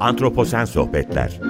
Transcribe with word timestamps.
Antroposen 0.00 0.64
Sohbetler 0.64 1.40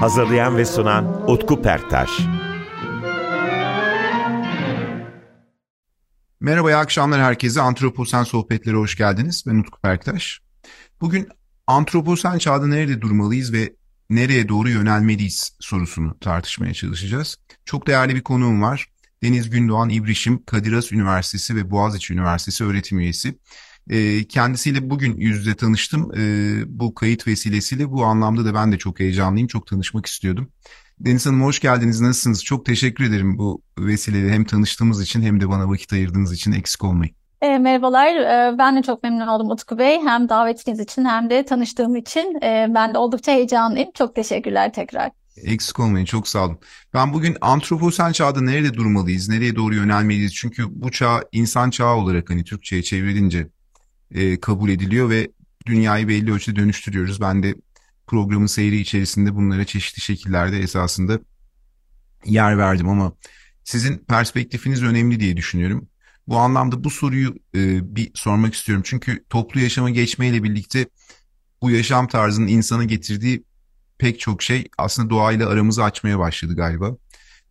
Hazırlayan 0.00 0.56
ve 0.56 0.64
sunan 0.64 1.30
Utku 1.30 1.62
Perktaş 1.62 2.10
Merhaba, 6.40 6.70
iyi 6.70 6.76
akşamlar 6.76 7.20
herkese. 7.20 7.60
Antroposen 7.60 8.24
Sohbetlere 8.24 8.76
hoş 8.76 8.96
geldiniz. 8.96 9.44
Ben 9.46 9.58
Utku 9.58 9.80
Perktaş. 9.80 10.40
Bugün 11.00 11.28
antroposen 11.66 12.38
çağda 12.38 12.66
nerede 12.66 13.00
durmalıyız 13.00 13.52
ve 13.52 13.74
nereye 14.10 14.48
doğru 14.48 14.68
yönelmeliyiz 14.68 15.56
sorusunu 15.60 16.18
tartışmaya 16.18 16.74
çalışacağız. 16.74 17.36
Çok 17.64 17.86
değerli 17.86 18.16
bir 18.16 18.22
konuğum 18.22 18.62
var. 18.62 18.86
Deniz 19.22 19.50
Gündoğan 19.50 19.88
İbrişim, 19.88 20.44
Kadir 20.44 20.72
Has 20.72 20.92
Üniversitesi 20.92 21.56
ve 21.56 21.70
Boğaziçi 21.70 22.14
Üniversitesi 22.14 22.64
öğretim 22.64 22.98
üyesi. 22.98 23.38
Ee, 23.90 24.24
kendisiyle 24.24 24.90
bugün 24.90 25.16
yüz 25.16 25.38
yüze 25.38 25.54
tanıştım. 25.54 26.12
Ee, 26.16 26.62
bu 26.66 26.94
kayıt 26.94 27.26
vesilesiyle 27.26 27.90
bu 27.90 28.04
anlamda 28.04 28.44
da 28.44 28.54
ben 28.54 28.72
de 28.72 28.78
çok 28.78 29.00
heyecanlıyım. 29.00 29.48
Çok 29.48 29.66
tanışmak 29.66 30.06
istiyordum. 30.06 30.52
Deniz 31.00 31.26
Hanım 31.26 31.42
hoş 31.42 31.60
geldiniz. 31.60 32.00
Nasılsınız? 32.00 32.44
Çok 32.44 32.66
teşekkür 32.66 33.04
ederim 33.04 33.38
bu 33.38 33.62
vesileyle 33.78 34.32
hem 34.32 34.44
tanıştığımız 34.44 35.02
için 35.02 35.22
hem 35.22 35.40
de 35.40 35.48
bana 35.48 35.68
vakit 35.68 35.92
ayırdığınız 35.92 36.32
için 36.32 36.52
eksik 36.52 36.84
olmayın. 36.84 37.14
E, 37.42 37.58
merhabalar, 37.58 38.08
ben 38.58 38.76
de 38.76 38.82
çok 38.82 39.02
memnun 39.02 39.26
oldum 39.26 39.50
Utku 39.50 39.78
Bey. 39.78 40.00
Hem 40.00 40.28
davetiniz 40.28 40.80
için 40.80 41.04
hem 41.04 41.30
de 41.30 41.44
tanıştığım 41.44 41.96
için 41.96 42.38
ben 42.42 42.94
de 42.94 42.98
oldukça 42.98 43.32
heyecanlıyım. 43.32 43.90
Çok 43.94 44.14
teşekkürler 44.14 44.72
tekrar. 44.72 45.10
Eksik 45.44 45.80
olmayın, 45.80 46.04
çok 46.04 46.28
sağ 46.28 46.44
olun. 46.44 46.58
Ben 46.94 47.12
bugün 47.12 47.36
antroposen 47.40 48.12
çağda 48.12 48.40
nerede 48.40 48.74
durmalıyız, 48.74 49.28
nereye 49.28 49.56
doğru 49.56 49.74
yönelmeliyiz? 49.74 50.34
Çünkü 50.34 50.64
bu 50.70 50.90
çağ 50.90 51.24
insan 51.32 51.70
çağı 51.70 51.94
olarak 51.94 52.30
hani 52.30 52.44
Türkçe'ye 52.44 52.82
çevrilince 52.82 53.48
e, 54.14 54.40
kabul 54.40 54.70
ediliyor 54.70 55.10
ve 55.10 55.30
dünyayı 55.66 56.08
belli 56.08 56.32
ölçüde 56.32 56.60
dönüştürüyoruz. 56.60 57.20
Ben 57.20 57.42
de 57.42 57.54
programın 58.06 58.46
seyri 58.46 58.76
içerisinde 58.76 59.34
bunlara 59.34 59.64
çeşitli 59.64 60.00
şekillerde 60.00 60.58
esasında 60.58 61.20
yer 62.24 62.58
verdim 62.58 62.88
ama 62.88 63.12
sizin 63.64 63.98
perspektifiniz 63.98 64.82
önemli 64.82 65.20
diye 65.20 65.36
düşünüyorum. 65.36 65.88
Bu 66.26 66.38
anlamda 66.38 66.84
bu 66.84 66.90
soruyu 66.90 67.34
e, 67.54 67.96
bir 67.96 68.10
sormak 68.14 68.54
istiyorum. 68.54 68.82
Çünkü 68.86 69.24
toplu 69.30 69.60
yaşama 69.60 69.90
geçmeyle 69.90 70.42
birlikte 70.42 70.86
bu 71.62 71.70
yaşam 71.70 72.08
tarzının 72.08 72.46
insana 72.46 72.84
getirdiği 72.84 73.44
pek 74.00 74.20
çok 74.20 74.42
şey 74.42 74.68
aslında 74.78 75.10
doğayla 75.10 75.48
aramızı 75.48 75.84
açmaya 75.84 76.18
başladı 76.18 76.56
galiba. 76.56 76.96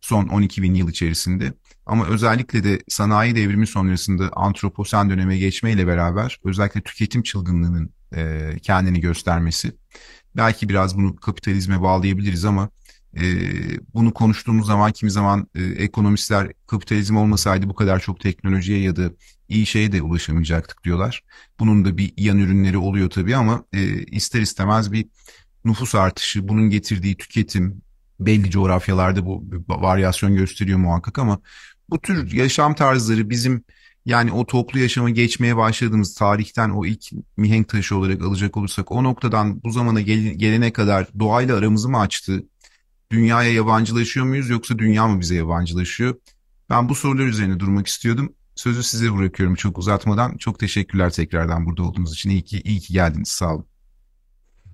Son 0.00 0.26
12 0.26 0.62
bin 0.62 0.74
yıl 0.74 0.88
içerisinde. 0.88 1.52
Ama 1.86 2.06
özellikle 2.06 2.64
de 2.64 2.82
sanayi 2.88 3.36
devrimi 3.36 3.66
sonrasında 3.66 4.30
antroposen 4.32 5.10
döneme 5.10 5.38
geçmeyle 5.38 5.86
beraber 5.86 6.38
özellikle 6.44 6.80
tüketim 6.80 7.22
çılgınlığının 7.22 7.90
e, 8.16 8.50
kendini 8.62 9.00
göstermesi. 9.00 9.72
Belki 10.36 10.68
biraz 10.68 10.96
bunu 10.96 11.16
kapitalizme 11.16 11.82
bağlayabiliriz 11.82 12.44
ama 12.44 12.68
e, 13.16 13.22
bunu 13.94 14.14
konuştuğumuz 14.14 14.66
zaman 14.66 14.92
kimi 14.92 15.10
zaman 15.10 15.46
e, 15.54 15.62
ekonomistler 15.62 16.52
kapitalizm 16.66 17.16
olmasaydı 17.16 17.68
bu 17.68 17.74
kadar 17.74 18.00
çok 18.00 18.20
teknolojiye 18.20 18.80
ya 18.80 18.96
da 18.96 19.10
iyi 19.48 19.66
şeye 19.66 19.92
de 19.92 20.02
ulaşamayacaktık 20.02 20.84
diyorlar. 20.84 21.22
Bunun 21.58 21.84
da 21.84 21.96
bir 21.96 22.12
yan 22.16 22.38
ürünleri 22.38 22.78
oluyor 22.78 23.10
tabii 23.10 23.36
ama 23.36 23.64
e, 23.72 24.02
ister 24.02 24.40
istemez 24.40 24.92
bir 24.92 25.06
nüfus 25.64 25.94
artışı, 25.94 26.48
bunun 26.48 26.70
getirdiği 26.70 27.16
tüketim 27.16 27.82
belli 28.20 28.50
coğrafyalarda 28.50 29.26
bu 29.26 29.44
varyasyon 29.68 30.34
gösteriyor 30.34 30.78
muhakkak 30.78 31.18
ama 31.18 31.40
bu 31.90 32.00
tür 32.00 32.32
yaşam 32.32 32.74
tarzları 32.74 33.30
bizim 33.30 33.64
yani 34.06 34.32
o 34.32 34.46
toplu 34.46 34.78
yaşama 34.78 35.10
geçmeye 35.10 35.56
başladığımız 35.56 36.14
tarihten 36.14 36.70
o 36.70 36.86
ilk 36.86 37.04
mihenk 37.36 37.68
taşı 37.68 37.96
olarak 37.96 38.22
alacak 38.22 38.56
olursak 38.56 38.92
o 38.92 39.04
noktadan 39.04 39.62
bu 39.62 39.70
zamana 39.70 40.00
gel 40.00 40.18
gelene 40.18 40.72
kadar 40.72 41.08
doğayla 41.18 41.56
aramızı 41.56 41.88
mı 41.88 42.00
açtı? 42.00 42.44
Dünyaya 43.10 43.52
yabancılaşıyor 43.52 44.26
muyuz 44.26 44.50
yoksa 44.50 44.78
dünya 44.78 45.08
mı 45.08 45.20
bize 45.20 45.34
yabancılaşıyor? 45.34 46.14
Ben 46.70 46.88
bu 46.88 46.94
sorular 46.94 47.26
üzerine 47.26 47.60
durmak 47.60 47.86
istiyordum. 47.86 48.32
Sözü 48.54 48.82
size 48.82 49.16
bırakıyorum 49.16 49.54
çok 49.54 49.78
uzatmadan. 49.78 50.36
Çok 50.36 50.58
teşekkürler 50.58 51.10
tekrardan 51.10 51.66
burada 51.66 51.82
olduğunuz 51.82 52.12
için. 52.12 52.30
İyi 52.30 52.42
ki, 52.42 52.60
iyi 52.64 52.80
ki 52.80 52.92
geldiniz. 52.92 53.28
Sağ 53.28 53.54
olun. 53.54 53.69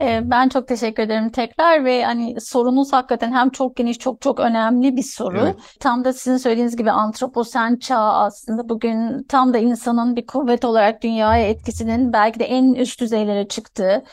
Ee, 0.01 0.21
ben 0.31 0.49
çok 0.49 0.69
teşekkür 0.69 1.03
ederim 1.03 1.31
tekrar 1.31 1.85
ve 1.85 2.05
hani 2.05 2.41
sorunuz 2.41 2.93
hakikaten 2.93 3.33
hem 3.33 3.51
çok 3.51 3.77
geniş 3.77 3.99
çok 3.99 4.21
çok 4.21 4.41
önemli 4.41 4.97
bir 4.97 5.03
soru. 5.03 5.39
Evet. 5.39 5.57
Tam 5.81 6.05
da 6.05 6.13
sizin 6.13 6.37
söylediğiniz 6.37 6.77
gibi 6.77 6.91
antroposen 6.91 7.77
çağ 7.77 7.99
aslında 7.99 8.69
bugün 8.69 9.23
tam 9.23 9.55
da 9.55 9.59
insanın 9.59 10.17
bir 10.17 10.27
kuvvet 10.27 10.65
olarak 10.65 11.03
dünyaya 11.03 11.49
etkisinin 11.49 12.13
belki 12.13 12.41
de 12.41 12.45
en 12.45 12.75
üst 12.75 13.01
düzeylere 13.01 13.49
çıktığı 13.49 14.05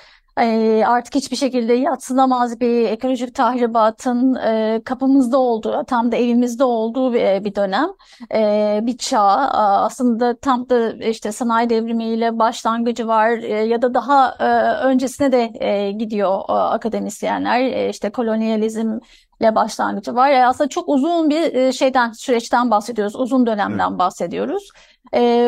artık 0.86 1.16
hiçbir 1.16 1.36
şekilde 1.36 1.74
yatsınamaz 1.74 2.60
bir 2.60 2.86
ekolojik 2.86 3.36
tahribatın 3.36 4.36
e, 4.36 4.82
kapımızda 4.86 5.38
olduğu, 5.38 5.84
tam 5.88 6.12
da 6.12 6.16
evimizde 6.16 6.64
olduğu 6.64 7.14
bir, 7.14 7.44
bir 7.44 7.56
dönem, 7.56 7.90
e, 8.34 8.80
bir 8.84 8.98
çağ. 8.98 9.24
Aslında 9.54 10.38
tam 10.38 10.70
da 10.70 10.92
işte 10.92 11.32
sanayi 11.32 11.70
devrimiyle 11.70 12.40
başlangıcı 12.40 13.08
var 13.08 13.30
e, 13.30 13.66
ya 13.66 13.82
da 13.82 13.94
daha 13.94 14.36
e, 14.40 14.46
öncesine 14.86 15.32
de 15.32 15.52
e, 15.60 15.92
gidiyor 15.92 16.40
e, 16.50 16.54
akademisyenler. 16.54 17.60
E, 17.60 17.90
işte 17.90 18.10
kolonyalizm 18.10 19.00
ile 19.42 19.56
başlangıcı 19.56 20.16
var. 20.16 20.30
Yani 20.30 20.48
aslında 20.48 20.70
çok 20.70 20.90
uzun 20.90 21.30
bir 21.30 21.72
şeyden 21.72 22.12
süreçten 22.12 22.72
bahsediyoruz, 22.72 23.16
uzun 23.16 23.46
dönemden 23.46 24.00
bahsediyoruz. 24.00 24.70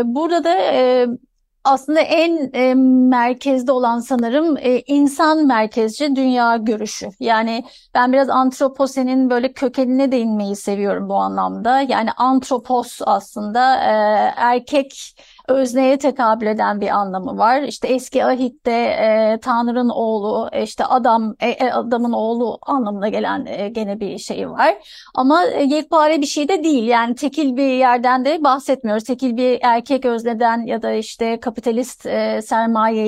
Burada 0.06 0.44
da 0.44 0.56
e, 0.58 1.08
aslında 1.66 2.00
en 2.00 2.50
e, 2.54 2.74
merkezde 3.10 3.72
olan 3.72 4.00
sanırım 4.00 4.58
e, 4.58 4.80
insan 4.88 5.48
merkezci 5.48 6.16
dünya 6.16 6.58
görüşü. 6.58 7.10
Yani 7.20 7.64
ben 7.94 8.14
biraz 8.14 8.30
antroposenin 8.30 9.30
böyle 9.30 9.54
kökenine 9.54 10.12
değinmeyi 10.12 10.56
seviyorum 10.56 11.10
bu 11.10 11.16
anlamda. 11.16 11.82
Yani 11.82 12.12
antropos 12.12 13.00
aslında 13.06 13.76
e, 13.76 13.92
erkek 14.38 15.16
özneye 15.48 15.98
tekabül 15.98 16.48
eden 16.48 16.82
bir 16.82 16.90
anlamı 16.90 17.38
var. 17.38 17.62
İşte 17.62 17.88
eski 17.88 18.26
ahitte 18.26 18.72
e, 18.72 19.40
Tanrı'nın 19.42 19.90
oğlu, 19.90 20.50
e, 20.52 20.64
işte 20.64 20.86
adam, 20.86 21.36
e, 21.40 21.50
e, 21.50 21.72
adamın 21.72 22.14
oğlu 22.14 22.60
anlamına 22.62 23.10
gelen 23.10 23.46
e, 23.46 23.70
gene 23.70 24.00
bir 24.00 24.18
şey 24.18 24.50
var. 24.50 24.76
Ama 25.14 25.46
e, 25.46 25.64
yekpare 25.64 26.22
bir 26.22 26.26
şey 26.26 26.48
de 26.48 26.64
değil. 26.64 26.88
Yani 26.88 27.16
tekil 27.16 27.58
bir 27.58 27.78
yerden 27.78 28.26
de 28.26 28.44
bahsetmiyoruz. 28.44 29.04
Tekil 29.04 29.38
bir 29.38 29.60
erkek 29.62 30.06
özneden 30.06 30.66
ya 30.66 30.82
da 30.82 30.92
işte 30.92 31.40
kapitalist 31.40 32.06
e, 32.06 32.42
sermaye 32.42 33.08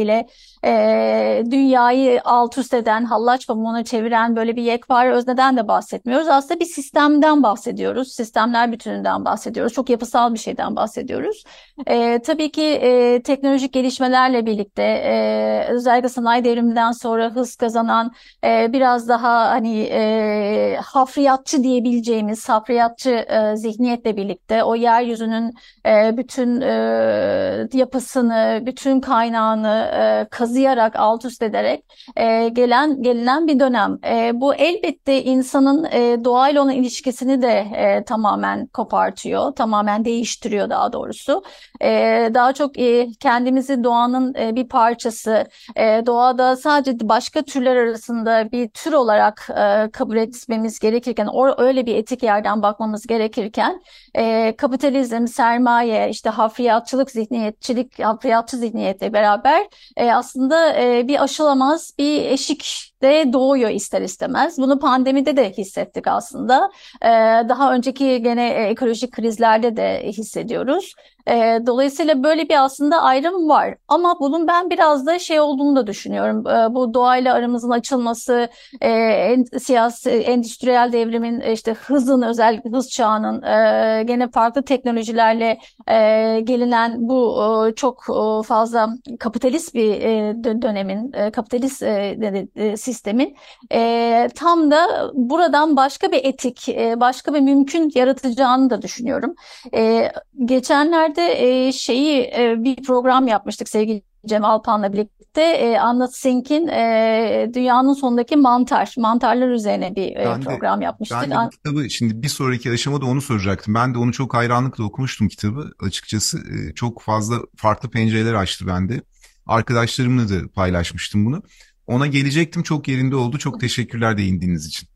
e, 0.67 1.44
dünyayı 1.51 2.22
alt 2.25 2.57
üst 2.57 2.73
eden, 2.73 3.05
hallaç 3.05 3.47
pamuğuna 3.47 3.83
çeviren 3.83 4.35
böyle 4.35 4.55
bir 4.55 4.61
yekpare 4.61 5.11
özneden 5.11 5.57
de 5.57 5.67
bahsetmiyoruz. 5.67 6.28
Aslında 6.28 6.59
bir 6.59 6.66
sistemden 6.66 7.44
bahsediyoruz. 7.44 8.11
Sistemler 8.11 8.72
bütününden 8.72 9.25
bahsediyoruz. 9.25 9.73
Çok 9.73 9.89
yapısal 9.89 10.33
bir 10.33 10.39
şeyden 10.39 10.75
bahsediyoruz. 10.75 11.44
E, 11.88 12.19
tabii 12.19 12.51
ki 12.51 12.63
e, 12.63 13.22
teknolojik 13.22 13.73
gelişmelerle 13.73 14.45
birlikte 14.45 14.83
e, 14.83 15.67
özellikle 15.69 16.09
sanayi 16.09 16.44
devriminden 16.44 16.91
sonra 16.91 17.29
hız 17.35 17.55
kazanan 17.55 18.11
e, 18.44 18.73
biraz 18.73 19.09
daha 19.09 19.49
hani 19.49 19.81
e, 19.81 20.78
hafriyatçı 20.84 21.63
diyebileceğimiz 21.63 22.49
hafriyatçı 22.49 23.09
e, 23.09 23.55
zihniyetle 23.55 24.17
birlikte 24.17 24.63
o 24.63 24.75
yeryüzünün 24.75 25.53
e, 25.85 26.17
bütün 26.17 26.61
e, 26.61 27.67
yapısını, 27.73 28.63
bütün 28.66 28.99
kaynağını 28.99 29.91
e, 29.94 30.28
kazıyarak, 30.57 30.95
alt 30.95 31.25
üst 31.25 31.44
ederek 31.44 31.84
e, 32.16 32.50
gelen 32.50 33.01
gelinen 33.03 33.47
bir 33.47 33.59
dönem. 33.59 34.00
E, 34.06 34.31
bu 34.34 34.56
elbette 34.56 35.23
insanın 35.23 35.84
e, 35.91 36.23
doğayla 36.23 36.62
olan 36.62 36.73
ilişkisini 36.73 37.41
de 37.41 37.68
e, 37.75 38.03
tamamen 38.03 38.67
kopartıyor, 38.67 39.52
tamamen 39.55 40.05
değiştiriyor 40.05 40.70
daha 40.70 40.93
doğrusu. 40.93 41.43
E, 41.81 41.90
daha 42.34 42.53
çok 42.53 42.79
e, 42.79 43.08
kendimizi 43.20 43.84
doğanın 43.84 44.35
e, 44.35 44.55
bir 44.55 44.67
parçası, 44.67 45.46
e, 45.76 46.03
doğada 46.05 46.55
sadece 46.55 47.09
başka 47.09 47.41
türler 47.41 47.76
arasında 47.76 48.52
bir 48.52 48.70
tür 48.70 48.93
olarak 48.93 49.49
e, 49.58 49.91
kabul 49.91 50.17
etmemiz 50.17 50.79
gerekirken, 50.79 51.28
or, 51.28 51.53
öyle 51.58 51.85
bir 51.85 51.96
etik 51.96 52.23
yerden 52.23 52.61
bakmamız 52.61 53.08
gerekirken, 53.08 53.81
e, 54.16 54.55
kapitalizm, 54.58 55.28
sermaye, 55.28 56.09
işte 56.09 56.29
hafriyatçılık, 56.29 57.11
zihniyetçilik, 57.11 58.03
hafriyatçı 58.03 58.58
zihniyetle 58.58 59.14
beraber 59.14 59.67
e, 59.97 60.14
aslında 60.14 60.36
aslında 60.37 60.81
e, 60.81 61.07
bir 61.07 61.23
aşılamaz 61.23 61.93
bir 61.97 62.25
eşik 62.25 62.93
de 63.01 63.34
doğuyor 63.34 63.69
ister 63.69 64.01
istemez. 64.01 64.57
Bunu 64.57 64.79
pandemide 64.79 65.37
de 65.37 65.51
hissettik 65.51 66.07
aslında. 66.07 66.72
E, 67.01 67.09
daha 67.49 67.73
önceki 67.73 68.22
gene 68.22 68.49
ekolojik 68.49 69.11
krizlerde 69.11 69.78
de 69.78 70.03
hissediyoruz. 70.05 70.93
E, 71.29 71.59
dolayısıyla 71.68 72.24
böyle 72.24 72.50
bir 72.50 72.64
aslında 72.64 73.02
ayrım 73.02 73.50
var. 73.50 73.76
Ama 73.88 74.20
bunun 74.20 74.47
ben 74.47 74.70
biraz 74.70 75.06
da 75.06 75.20
şey 75.20 75.40
olduğunu 75.40 75.76
da 75.76 75.88
düşünüyorum. 75.88 76.47
E, 76.47 76.76
bu 76.76 76.94
doğayla 76.94 77.34
aramızın 77.34 77.70
açılması, 77.70 78.50
e, 78.82 78.90
en, 78.91 79.44
siyasi, 79.59 80.09
endüstriyel 80.09 80.91
devrimin 80.91 81.40
işte 81.40 81.74
hızın 81.74 82.22
özellikle 82.22 82.70
hız 82.70 82.90
çağının 82.90 83.41
e, 83.41 84.03
gene 84.03 84.32
farklı 84.32 84.64
teknolojilerle 84.64 85.58
e, 85.88 86.40
gelinen 86.44 86.96
bu 87.09 87.44
e, 87.70 87.76
çok 87.76 88.03
e, 88.09 88.44
fazla 88.44 88.90
kapitalist 89.20 89.74
bir 89.74 89.91
e, 89.91 90.35
dönemin, 90.62 91.14
e, 91.14 91.32
kapitalist 91.32 91.84
e, 91.84 92.18
e, 92.56 92.78
sistemin 92.78 93.35
e, 93.74 94.29
tam 94.35 94.72
da 94.72 95.12
buradan 95.14 95.76
başka 95.76 96.12
bir 96.12 96.26
etik, 96.26 96.70
e, 96.70 97.00
başka 97.00 97.34
bir 97.34 97.40
mümkün 97.40 97.91
yaratacağını 97.96 98.70
da 98.70 98.82
düşünüyorum. 98.82 99.35
E, 99.74 100.12
geçenlerde 100.46 101.16
e, 101.22 101.72
şeyi 101.72 102.22
e, 102.22 102.55
bir 102.64 102.75
program 102.75 103.28
yapmıştık 103.28 103.69
sevgili 103.69 104.02
Cem 104.25 104.46
Alpan'la 104.46 104.93
birlikte 104.93 105.41
e, 105.41 105.78
Anna 105.78 106.08
Sink'in 106.08 106.67
e, 106.67 107.52
Dünyanın 107.53 107.93
Sonundaki 107.93 108.35
Mantar, 108.35 108.96
mantarlar 108.97 109.49
üzerine 109.49 109.96
bir 109.96 110.16
e, 110.16 110.25
ben 110.25 110.41
program 110.41 110.79
de, 110.79 110.84
yapmıştık. 110.84 111.17
Ben 111.22 111.31
de 111.31 111.35
bu 111.46 111.49
kitabı 111.49 111.90
şimdi 111.90 112.22
bir 112.23 112.28
sonraki 112.28 112.72
aşamada 112.72 113.05
onu 113.05 113.22
soracaktım. 113.22 113.73
Ben 113.73 113.93
de 113.93 113.97
onu 113.97 114.11
çok 114.11 114.34
hayranlıkla 114.34 114.84
okumuştum 114.84 115.28
kitabı 115.28 115.72
açıkçası. 115.79 116.37
E, 116.37 116.73
çok 116.73 117.02
fazla 117.02 117.35
farklı 117.55 117.90
pencereler 117.90 118.34
açtı 118.34 118.67
bende. 118.67 119.02
Arkadaşlarımla 119.46 120.29
da 120.29 120.47
paylaşmıştım 120.55 121.25
bunu. 121.25 121.43
Ona 121.87 122.08
gelecektim 122.08 122.64
çok 122.64 122.87
yerinde 122.87 123.16
oldu. 123.16 123.37
Çok 123.37 123.59
teşekkürler 123.59 124.17
değindiğiniz 124.17 124.67
için. 124.67 124.90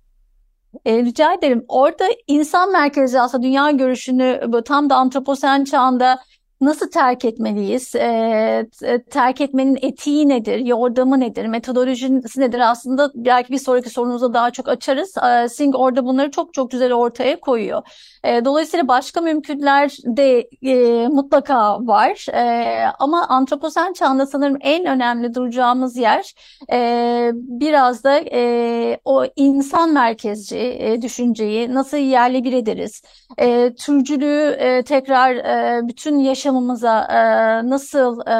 E, 0.85 1.03
rica 1.03 1.33
ederim. 1.33 1.65
Orada 1.67 2.05
insan 2.27 2.71
merkezi 2.71 3.19
aslında 3.19 3.43
dünya 3.43 3.71
görüşünü 3.71 4.41
tam 4.65 4.89
da 4.89 4.95
antroposen 4.95 5.63
çağında 5.63 6.19
nasıl 6.61 6.89
terk 6.91 7.25
etmeliyiz? 7.25 7.95
E, 7.95 8.67
terk 9.09 9.41
etmenin 9.41 9.77
etiği 9.81 10.29
nedir? 10.29 10.59
Yordamı 10.59 11.19
nedir? 11.19 11.45
Metodolojisi 11.45 12.41
nedir? 12.41 12.59
Aslında 12.71 13.11
belki 13.15 13.53
bir 13.53 13.57
sonraki 13.57 13.89
sorumuza 13.89 14.33
daha 14.33 14.51
çok 14.51 14.67
açarız. 14.67 15.17
E, 15.17 15.49
Singh 15.49 15.79
orada 15.79 16.05
bunları 16.05 16.31
çok 16.31 16.53
çok 16.53 16.71
güzel 16.71 16.93
ortaya 16.93 17.39
koyuyor. 17.39 17.81
E, 18.23 18.45
dolayısıyla 18.45 18.87
başka 18.87 19.21
mümkünler 19.21 19.97
de 20.05 20.49
e, 20.63 21.07
mutlaka 21.07 21.79
var. 21.87 22.25
E, 22.33 22.85
ama 22.99 23.27
antroposen 23.27 23.93
çağında 23.93 24.25
sanırım 24.25 24.57
en 24.61 24.85
önemli 24.85 25.33
duracağımız 25.35 25.97
yer 25.97 26.33
e, 26.71 27.31
biraz 27.33 28.03
da 28.03 28.19
e, 28.19 28.99
o 29.05 29.25
insan 29.35 29.93
merkezci 29.93 30.57
e, 30.57 31.01
düşünceyi 31.01 31.73
nasıl 31.73 31.97
yerle 31.97 32.43
bir 32.43 32.53
ederiz? 32.53 33.01
E, 33.37 33.73
türcülüğü 33.73 34.57
e, 34.59 34.83
tekrar 34.83 35.35
e, 35.35 35.87
bütün 35.87 36.19
yaşamımıza 36.19 37.01
e, 37.03 37.69
nasıl 37.69 38.19
e, 38.27 38.35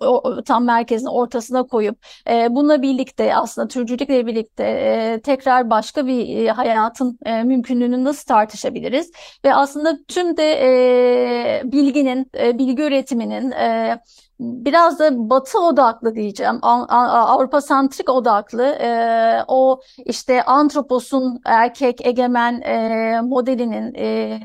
o, 0.00 0.42
tam 0.42 0.64
merkezin 0.64 1.06
ortasına 1.06 1.62
koyup 1.62 1.96
e, 2.30 2.46
bununla 2.50 2.82
birlikte 2.82 3.34
aslında 3.36 3.68
türcülükle 3.68 4.26
birlikte 4.26 4.64
e, 4.64 5.20
tekrar 5.20 5.70
başka 5.70 6.06
bir 6.06 6.48
hayatın 6.48 7.18
e, 7.26 7.42
mümkünlüğünü 7.42 8.04
nasıl 8.04 8.24
tartışabiliriz? 8.26 9.12
ve 9.44 9.54
aslında 9.54 9.98
tüm 10.08 10.36
de 10.36 10.42
e, 10.62 11.62
bilginin, 11.64 12.30
e, 12.38 12.58
bilgi 12.58 12.82
üretiminin 12.82 13.50
e, 13.50 13.98
biraz 14.40 14.98
da 14.98 15.30
batı 15.30 15.60
odaklı 15.60 16.14
diyeceğim, 16.14 16.58
Avrupa 16.62 17.60
santrik 17.60 18.08
odaklı 18.08 18.64
e, 18.64 19.44
o 19.48 19.80
işte 20.04 20.42
antroposun 20.42 21.40
erkek 21.44 22.06
egemen 22.06 22.60
e, 22.60 23.20
modelinin 23.20 23.94
e, 23.94 24.40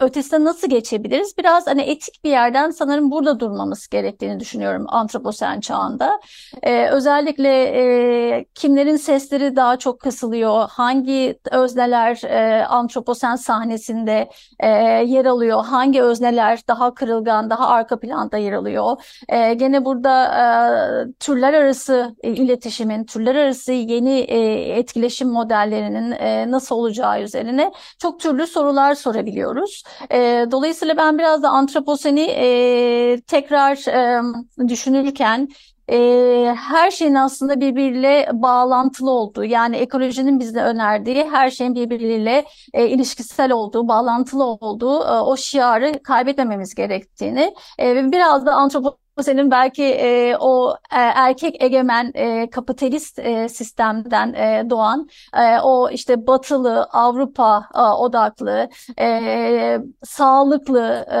ötesine 0.00 0.44
nasıl 0.44 0.68
geçebiliriz? 0.70 1.38
Biraz 1.38 1.66
hani 1.66 1.82
etik 1.82 2.24
bir 2.24 2.30
yerden 2.30 2.70
sanırım 2.70 3.10
burada 3.10 3.40
durmamız 3.40 3.88
gerektiğini 3.88 4.40
düşünüyorum 4.40 4.86
antroposen 4.88 5.60
çağında. 5.60 6.20
E, 6.62 6.88
özellikle 6.88 7.48
e, 7.62 8.44
kimlerin 8.54 8.96
sesleri 8.96 9.56
daha 9.56 9.76
çok 9.76 10.00
kısılıyor, 10.00 10.68
hangi 10.70 11.38
özneler 11.50 12.24
e, 12.24 12.66
antroposen 12.66 13.36
sahnesinde 13.36 14.30
e, 14.60 14.68
yer 15.06 15.24
alıyor, 15.24 15.64
hangi 15.64 16.02
özneler 16.02 16.60
daha 16.68 16.94
kırılgan, 16.94 17.50
daha 17.50 17.68
arka 17.68 18.00
planda 18.00 18.36
yer 18.36 18.52
alıyor. 18.52 18.96
E, 19.28 19.39
gene 19.54 19.84
burada 19.84 20.24
e, 20.24 21.12
türler 21.20 21.54
arası 21.54 22.16
e, 22.22 22.30
iletişimin, 22.30 23.04
türler 23.04 23.34
arası 23.34 23.72
yeni 23.72 24.18
e, 24.18 24.38
etkileşim 24.78 25.28
modellerinin 25.28 26.12
e, 26.12 26.50
nasıl 26.50 26.76
olacağı 26.76 27.22
üzerine 27.22 27.72
çok 27.98 28.20
türlü 28.20 28.46
sorular 28.46 28.94
sorabiliyoruz. 28.94 29.82
E, 30.12 30.46
dolayısıyla 30.50 30.96
ben 30.96 31.18
biraz 31.18 31.42
da 31.42 31.48
antroposeni 31.48 32.20
e, 32.20 33.20
tekrar 33.26 33.88
e, 33.88 34.22
düşünürken 34.68 35.48
e, 35.90 36.54
her 36.58 36.90
şeyin 36.90 37.14
aslında 37.14 37.60
birbiriyle 37.60 38.30
bağlantılı 38.32 39.10
olduğu 39.10 39.44
yani 39.44 39.76
ekolojinin 39.76 40.40
bize 40.40 40.60
önerdiği 40.60 41.30
her 41.30 41.50
şeyin 41.50 41.74
birbiriyle 41.74 42.44
e, 42.74 42.88
ilişkisel 42.88 43.52
olduğu, 43.52 43.88
bağlantılı 43.88 44.44
olduğu 44.44 45.04
e, 45.04 45.20
o 45.20 45.36
şiarı 45.36 46.02
kaybetmememiz 46.02 46.74
gerektiğini 46.74 47.54
e, 47.78 47.96
ve 47.96 48.12
biraz 48.12 48.46
da 48.46 48.54
antropo 48.54 48.96
senin 49.22 49.50
belki 49.50 49.84
e, 49.84 50.36
o 50.40 50.74
e, 50.92 50.96
erkek 50.98 51.62
egemen 51.62 52.12
e, 52.14 52.50
kapitalist 52.50 53.18
e, 53.18 53.48
sistemden 53.48 54.32
e, 54.34 54.70
doğan 54.70 55.08
e, 55.36 55.60
o 55.60 55.90
işte 55.90 56.26
batılı 56.26 56.82
Avrupa 56.92 57.68
e, 57.74 57.80
odaklı 57.80 58.68
e, 59.00 59.78
sağlıklı 60.04 61.06
e, 61.10 61.16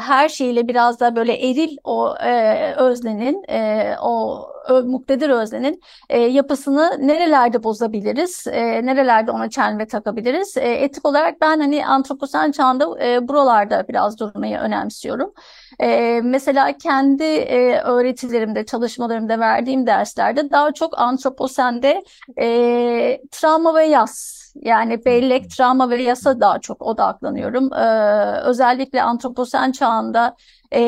her 0.00 0.28
şeyle 0.28 0.68
biraz 0.68 1.00
da 1.00 1.16
böyle 1.16 1.50
eril 1.50 1.76
o 1.84 2.14
e, 2.16 2.74
öznenin 2.74 3.44
e, 3.48 3.94
o 4.02 4.46
muktedir 4.70 5.30
öznenin 5.30 5.80
e, 6.08 6.20
yapısını 6.20 6.96
nerelerde 7.00 7.62
bozabiliriz, 7.62 8.46
e, 8.46 8.86
nerelerde 8.86 9.30
ona 9.30 9.50
çelme 9.50 9.86
takabiliriz. 9.86 10.56
E, 10.56 10.72
etik 10.72 11.06
olarak 11.06 11.40
ben 11.40 11.60
hani 11.60 11.86
antroposen 11.86 12.52
çağında 12.52 13.04
e, 13.04 13.28
buralarda 13.28 13.88
biraz 13.88 14.18
durmayı 14.18 14.58
önemsiyorum. 14.58 15.32
E, 15.80 16.20
mesela 16.24 16.78
kendi 16.78 17.24
e, 17.24 17.80
öğretilerimde, 17.80 18.66
çalışmalarımda 18.66 19.38
verdiğim 19.38 19.86
derslerde 19.86 20.50
daha 20.50 20.72
çok 20.72 20.98
antroposende 20.98 22.04
e, 22.38 23.20
travma 23.30 23.74
ve 23.74 23.86
yas 23.86 24.42
yani 24.54 25.04
bellek, 25.04 25.50
travma 25.50 25.90
ve 25.90 26.02
yasa 26.02 26.40
daha 26.40 26.58
çok 26.58 26.82
odaklanıyorum. 26.82 27.72
Ee, 27.72 28.40
özellikle 28.42 29.02
antroposen 29.02 29.72
çağında 29.72 30.36
e, 30.74 30.80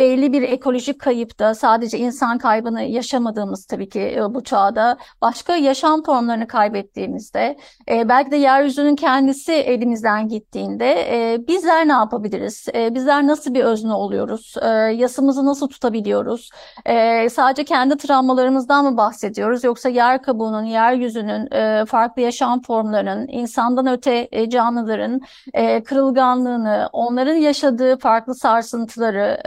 belli 0.00 0.32
bir 0.32 0.42
ekolojik 0.42 1.00
kayıpta 1.00 1.54
sadece 1.54 1.98
insan 1.98 2.38
kaybını 2.38 2.82
yaşamadığımız 2.82 3.66
tabii 3.66 3.88
ki 3.88 4.14
e, 4.16 4.34
bu 4.34 4.44
çağda 4.44 4.96
başka 5.22 5.56
yaşam 5.56 6.02
formlarını 6.02 6.46
kaybettiğimizde 6.46 7.56
e, 7.90 8.08
belki 8.08 8.30
de 8.30 8.36
yeryüzünün 8.36 8.96
kendisi 8.96 9.52
elimizden 9.52 10.28
gittiğinde 10.28 10.92
e, 10.92 11.46
bizler 11.48 11.88
ne 11.88 11.92
yapabiliriz? 11.92 12.66
bizler 12.74 13.26
nasıl 13.26 13.54
bir 13.54 13.64
özne 13.64 13.92
oluyoruz? 13.92 14.54
yasımızı 14.94 15.46
nasıl 15.46 15.68
tutabiliyoruz? 15.68 16.50
sadece 17.30 17.64
kendi 17.64 17.96
travmalarımızdan 17.96 18.84
mı 18.84 18.96
bahsediyoruz 18.96 19.64
yoksa 19.64 19.88
yer 19.88 20.22
kabuğunun, 20.22 20.64
yeryüzünün 20.64 21.48
farklı 21.84 22.22
yaşam 22.22 22.62
formlarının, 22.62 23.28
insandan 23.28 23.86
öte 23.86 24.28
canlıların 24.48 25.20
kırılganlığını, 25.84 26.88
onların 26.92 27.34
yaşadığı 27.34 27.98
farklı 27.98 28.34
sarsıntıları 28.34 29.38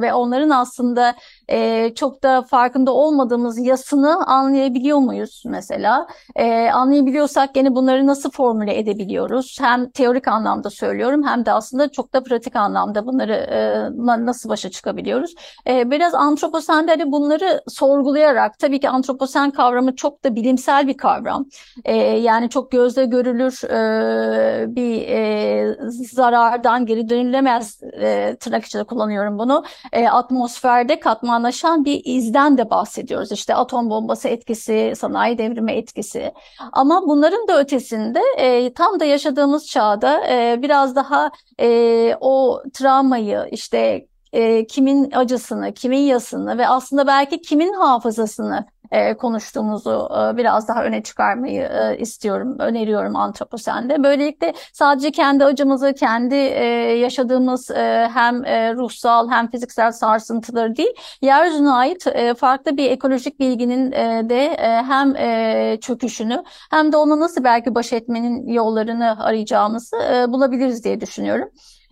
ve 0.00 0.12
onların 0.14 0.50
aslında 0.50 1.14
e, 1.48 1.92
çok 1.94 2.22
da 2.22 2.42
farkında 2.42 2.92
olmadığımız 2.92 3.58
yasını 3.58 4.26
anlayabiliyor 4.26 4.98
muyuz 4.98 5.42
mesela? 5.46 6.06
E, 6.36 6.70
anlayabiliyorsak 6.70 7.54
gene 7.54 7.74
bunları 7.74 8.06
nasıl 8.06 8.30
formüle 8.30 8.78
edebiliyoruz? 8.78 9.58
Hem 9.60 9.90
teorik 9.90 10.28
anlamda 10.28 10.70
söylüyorum 10.70 11.26
hem 11.26 11.46
de 11.46 11.52
aslında 11.52 11.92
çok 11.92 12.12
da 12.12 12.22
pratik 12.22 12.56
anlamda 12.56 13.06
bunları 13.06 13.32
e, 13.32 14.26
nasıl 14.26 14.48
başa 14.48 14.70
çıkabiliyoruz? 14.70 15.34
E, 15.68 15.90
biraz 15.90 16.14
antroposende 16.14 16.90
hani 16.90 17.12
bunları 17.12 17.62
sorgulayarak 17.68 18.58
tabii 18.58 18.80
ki 18.80 18.88
antroposen 18.88 19.50
kavramı 19.50 19.96
çok 19.96 20.24
da 20.24 20.34
bilimsel 20.34 20.88
bir 20.88 20.96
kavram. 20.96 21.46
E, 21.84 21.96
yani 21.96 22.50
çok 22.50 22.72
gözle 22.72 23.04
görülür 23.04 23.64
e, 23.64 24.76
bir 24.76 25.08
e, 25.08 25.76
zarardan 26.12 26.86
geri 26.86 27.08
dönülemez 27.08 27.82
e, 28.00 28.36
tırnak 28.40 28.64
içinde 28.64 28.84
kullanıyorum 28.84 29.38
bunu. 29.38 29.64
E, 29.92 30.08
atmosferde 30.08 31.00
katman 31.00 31.35
anlaşan 31.36 31.84
bir 31.84 32.02
izden 32.04 32.58
de 32.58 32.70
bahsediyoruz. 32.70 33.32
İşte 33.32 33.54
atom 33.54 33.90
bombası 33.90 34.28
etkisi, 34.28 34.92
sanayi 34.96 35.38
devrimi 35.38 35.72
etkisi. 35.72 36.32
Ama 36.72 37.02
bunların 37.08 37.48
da 37.48 37.60
ötesinde 37.60 38.20
e, 38.38 38.72
tam 38.72 39.00
da 39.00 39.04
yaşadığımız 39.04 39.66
çağda 39.66 40.26
e, 40.30 40.62
biraz 40.62 40.96
daha 40.96 41.30
e, 41.60 42.16
o 42.20 42.62
travmayı 42.74 43.48
işte 43.50 44.06
e, 44.32 44.66
kimin 44.66 45.10
acısını, 45.12 45.74
kimin 45.74 45.98
yasını 45.98 46.58
ve 46.58 46.68
aslında 46.68 47.06
belki 47.06 47.40
kimin 47.40 47.72
hafızasını 47.72 48.66
e, 48.90 49.14
konuştuğumuzu 49.14 50.08
e, 50.12 50.36
biraz 50.36 50.68
daha 50.68 50.84
öne 50.84 51.02
çıkarmayı 51.02 51.62
e, 51.62 51.98
istiyorum, 51.98 52.56
öneriyorum 52.58 53.16
antroposende. 53.16 54.02
Böylelikle 54.02 54.54
sadece 54.72 55.10
kendi 55.10 55.44
acımızı, 55.44 55.94
kendi 55.94 56.34
e, 56.34 56.64
yaşadığımız 56.98 57.70
e, 57.70 58.10
hem 58.14 58.44
e, 58.44 58.74
ruhsal 58.74 59.30
hem 59.30 59.50
fiziksel 59.50 59.92
sarsıntıları 59.92 60.76
değil, 60.76 60.94
yeryüzüne 61.22 61.70
ait 61.70 62.06
e, 62.06 62.34
farklı 62.34 62.76
bir 62.76 62.90
ekolojik 62.90 63.40
bilginin 63.40 63.92
e, 63.92 64.28
de 64.28 64.44
e, 64.44 64.82
hem 64.82 65.16
e, 65.16 65.78
çöküşünü 65.80 66.42
hem 66.70 66.92
de 66.92 66.96
ona 66.96 67.20
nasıl 67.20 67.44
belki 67.44 67.74
baş 67.74 67.92
etmenin 67.92 68.48
yollarını 68.48 69.24
arayacağımızı 69.24 69.96
e, 69.96 70.32
bulabiliriz 70.32 70.84
diye 70.84 71.00
düşünüyorum. 71.00 71.48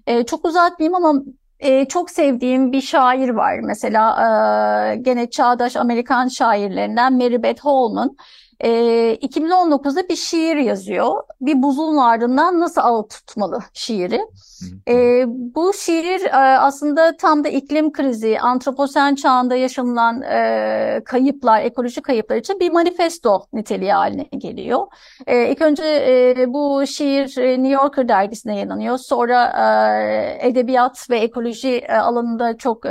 E, 0.06 0.24
çok 0.24 0.44
uzatmayayım 0.44 0.94
ama 0.94 1.22
e, 1.58 1.84
çok 1.84 2.11
sevdiğim 2.11 2.73
bir 2.73 2.80
şair 2.80 3.28
var. 3.28 3.58
Mesela 3.62 4.11
e, 4.92 4.96
gene 4.96 5.30
çağdaş 5.30 5.76
Amerikan 5.76 6.28
şairlerinden 6.28 7.12
Mary 7.12 7.42
Beth 7.42 7.64
Holman. 7.64 8.16
E, 8.61 8.70
2019'da 9.14 10.08
bir 10.08 10.16
şiir 10.16 10.56
yazıyor. 10.56 11.23
Bir 11.40 11.62
buzulun 11.62 11.96
ardından 11.96 12.61
nasıl 12.61 12.80
ağ 12.84 13.08
tutmalı 13.08 13.58
şiiri. 13.73 14.20
E, 14.88 15.25
bu 15.28 15.73
şiir 15.73 16.25
e, 16.25 16.58
aslında 16.58 17.16
tam 17.16 17.44
da 17.44 17.49
iklim 17.49 17.92
krizi, 17.92 18.40
antroposen 18.40 19.14
çağında 19.14 19.56
yaşanılan 19.56 20.23
e, 20.23 21.02
kayıplar, 21.04 21.62
ekolojik 21.62 22.04
kayıplar 22.04 22.37
için 22.37 22.61
bir 22.61 22.73
manifesto 22.73 23.46
niteliği 23.52 23.92
haline 23.92 24.23
geliyor. 24.23 24.87
E, 25.26 25.49
ilk 25.49 25.62
önce 25.62 25.84
e, 25.84 26.44
bu 26.49 26.87
şiir 26.87 27.38
e, 27.38 27.62
New 27.62 27.68
Yorker 27.68 28.08
dergisine 28.08 28.54
yayınlanıyor. 28.54 28.99
Sonra 28.99 29.44
e, 30.42 30.49
edebiyat 30.49 31.11
ve 31.11 31.18
ekoloji 31.18 31.76
e, 31.76 31.94
alanında 31.96 32.56
çok 32.56 32.87
e, 32.87 32.90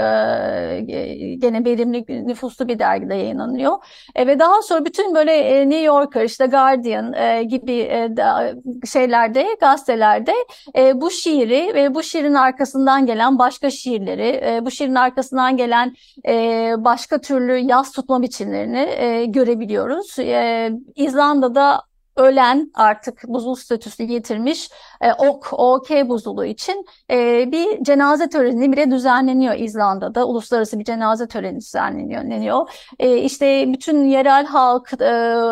gene 1.39 1.65
verimli 1.65 2.05
nüfuslu 2.27 2.67
bir 2.67 2.79
dergide 2.79 3.15
yayınlanıyor. 3.15 3.77
E, 4.15 4.27
ve 4.27 4.39
daha 4.39 4.62
sonra 4.62 4.86
bütün 4.86 5.15
böyle 5.15 5.52
e, 5.53 5.69
New 5.69 5.83
Yorker, 5.83 6.24
işte 6.24 6.45
Guardian 6.45 7.13
e, 7.13 7.43
gibi 7.43 7.74
e, 7.74 8.17
da, 8.17 8.53
şeylerde, 8.91 9.48
gazetelerde 9.60 10.33
e, 10.77 11.01
bu 11.01 11.12
şiiri 11.12 11.72
ve 11.74 11.95
bu 11.95 12.03
şiirin 12.03 12.33
arkasından 12.33 13.05
gelen 13.05 13.39
başka 13.39 13.69
şiirleri, 13.69 14.41
e, 14.45 14.65
bu 14.65 14.72
şiirin 14.72 14.95
arkasından 14.95 15.57
gelen 15.57 15.95
e, 16.27 16.74
başka 16.77 17.22
türlü 17.22 17.57
yaz 17.57 17.91
tutma 17.91 18.22
biçimlerini 18.22 18.89
e, 18.98 19.25
görebiliyoruz. 19.25 20.19
E, 20.19 20.72
İzlanda'da 20.95 21.81
ölen 22.15 22.72
artık 22.74 23.24
buzul 23.27 23.55
statüsü 23.55 24.03
getirmiş 24.03 24.70
e, 25.01 25.13
OK, 25.13 25.55
OK 25.55 26.10
buzulu 26.10 26.46
için 26.46 26.86
e, 27.12 27.51
bir 27.51 27.84
cenaze 27.84 28.29
töreni 28.29 28.72
bile 28.72 28.91
düzenleniyor 28.91 29.55
İzlanda'da. 29.55 30.27
Uluslararası 30.27 30.79
bir 30.79 30.86
cenaze 30.86 31.27
töreni 31.27 31.58
düzenleniyor. 31.58 32.70
E, 33.00 33.17
işte 33.17 33.74
bütün 33.74 34.05
yerel 34.05 34.46
halk, 34.46 34.93
e, 34.93 35.05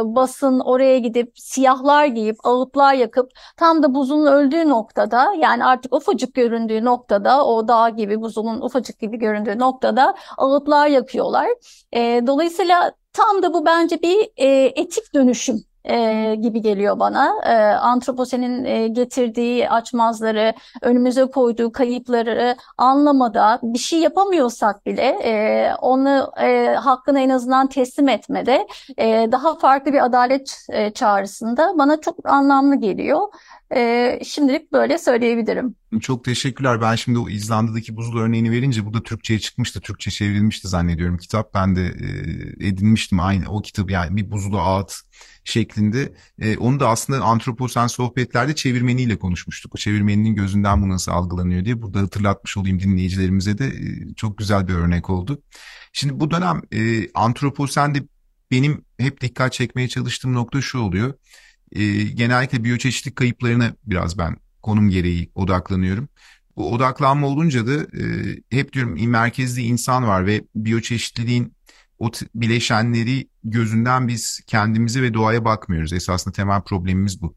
basın 0.04 0.60
oraya 0.60 1.00
gidip 1.00 1.32
siyahlar 1.36 2.06
giyip, 2.06 2.36
ağıtlar 2.44 2.94
yakıp 2.94 3.32
tam 3.58 3.84
da 3.84 3.94
buzulun 3.94 4.26
öldüğü 4.26 4.70
noktada 4.70 5.34
yani 5.40 5.66
artık 5.66 5.96
ufacık 5.96 6.34
göründüğü 6.34 6.86
noktada 6.86 7.46
o 7.46 7.68
dağ 7.68 7.90
gibi 7.90 8.22
buzulun 8.22 8.62
ufacık 8.62 9.00
gibi 9.00 9.18
göründüğü 9.18 9.60
noktada 9.60 10.16
ağıtlar 10.38 10.88
yakıyorlar. 10.88 11.48
E, 11.94 12.22
dolayısıyla 12.28 12.92
tam 13.14 13.44
da 13.44 13.54
bu 13.54 13.66
bence 13.66 14.02
bir 14.02 14.30
e, 14.38 14.48
etik 14.76 15.14
dönüşüm 15.14 15.71
e, 15.86 16.36
gibi 16.36 16.62
geliyor 16.62 17.00
bana. 17.00 17.34
E, 17.46 17.56
antroposenin 17.76 18.66
e, 18.66 18.88
getirdiği 18.88 19.70
açmazları, 19.70 20.54
önümüze 20.82 21.26
koyduğu 21.26 21.72
kayıpları 21.72 22.56
anlamada 22.78 23.60
bir 23.64 23.80
şey 23.80 24.00
yapamıyorsak 24.00 24.86
bile 24.86 25.20
e, 25.24 25.74
onu 25.82 26.32
e, 26.42 26.76
hakkını 26.76 27.20
en 27.20 27.30
azından 27.30 27.68
teslim 27.68 28.10
etmede 28.10 28.68
e, 28.98 29.28
daha 29.32 29.56
farklı 29.56 29.94
bir 29.94 30.06
adalet 30.06 30.66
e, 30.70 30.92
çağrısında 30.92 31.74
bana 31.78 32.02
çok 32.02 32.16
anlamlı 32.30 32.76
geliyor. 32.76 33.28
E, 33.76 34.20
şimdilik 34.26 34.72
böyle 34.72 34.98
söyleyebilirim. 34.98 35.76
Çok 36.02 36.24
teşekkürler. 36.26 36.82
Ben 36.82 36.96
şimdi 36.96 37.20
o 37.20 37.30
İzlanda'daki 37.30 37.96
buzul 37.96 38.20
örneğini 38.20 38.52
verince 38.52 38.86
bu 38.86 38.94
da 38.94 39.04
Türkçe'ye 39.04 39.40
çıkmıştı. 39.40 39.82
Türkçe 39.82 40.12
çevrilmişti 40.12 40.68
zannediyorum 40.68 41.18
kitap. 41.18 41.54
Ben 41.54 41.76
de 41.76 41.86
e, 41.86 42.68
edinmiştim 42.68 43.20
aynı 43.20 43.50
o 43.50 43.62
kitabı 43.62 43.92
yani 43.92 44.16
bir 44.16 44.32
buzulu 44.32 44.60
ağıt 44.60 44.94
şeklinde. 45.44 46.14
E, 46.40 46.58
onu 46.58 46.80
da 46.80 46.90
aslında 46.90 47.24
antroposen 47.24 47.88
sohbetlerde 47.88 48.56
çevirmeniyle 48.56 49.20
konuşmuştuk. 49.20 49.76
O 49.76 49.78
çevirmeninin 49.78 50.36
gözünden 50.36 50.82
bu 50.82 50.90
nasıl 50.90 51.12
algılanıyor 51.12 51.66
diye 51.66 51.82
burada 51.82 52.00
hatırlatmış 52.00 52.58
olayım 52.58 52.80
dinleyicilerimize 52.80 53.58
de 53.58 53.66
e, 53.68 54.14
çok 54.16 54.38
güzel 54.38 54.68
bir 54.68 54.74
örnek 54.74 55.10
oldu. 55.10 55.42
Şimdi 55.94 56.20
bu 56.20 56.32
dönem 56.32 56.62
e, 56.72 57.12
antroposende 57.14 58.04
benim 58.52 58.86
hep 58.98 59.22
dikkat 59.22 59.54
çekmeye 59.54 59.88
çalıştığım 59.88 60.34
nokta 60.34 60.62
şu 60.62 60.80
oluyor. 60.80 61.14
E, 61.72 62.04
genellikle 62.04 62.64
biyoçeşitlik 62.64 63.16
kayıplarına 63.16 63.74
biraz 63.86 64.18
ben 64.18 64.38
konum 64.62 64.90
gereği 64.90 65.32
odaklanıyorum. 65.36 66.10
Bu 66.56 66.74
odaklanma 66.74 67.28
olunca 67.28 67.68
da 67.68 67.74
e, 67.74 68.04
hep 68.50 68.74
diyorum 68.74 69.10
merkezli 69.10 69.62
insan 69.62 70.08
var 70.08 70.26
ve 70.26 70.42
biyoçeşitliliğin 70.56 71.54
o 72.00 72.12
bileşenleri 72.36 73.28
gözünden 73.44 74.08
biz 74.08 74.42
kendimize 74.48 75.02
ve 75.02 75.14
doğaya 75.14 75.46
bakmıyoruz. 75.46 75.94
Esasında 75.94 76.34
temel 76.34 76.62
problemimiz 76.62 77.22
bu. 77.22 77.36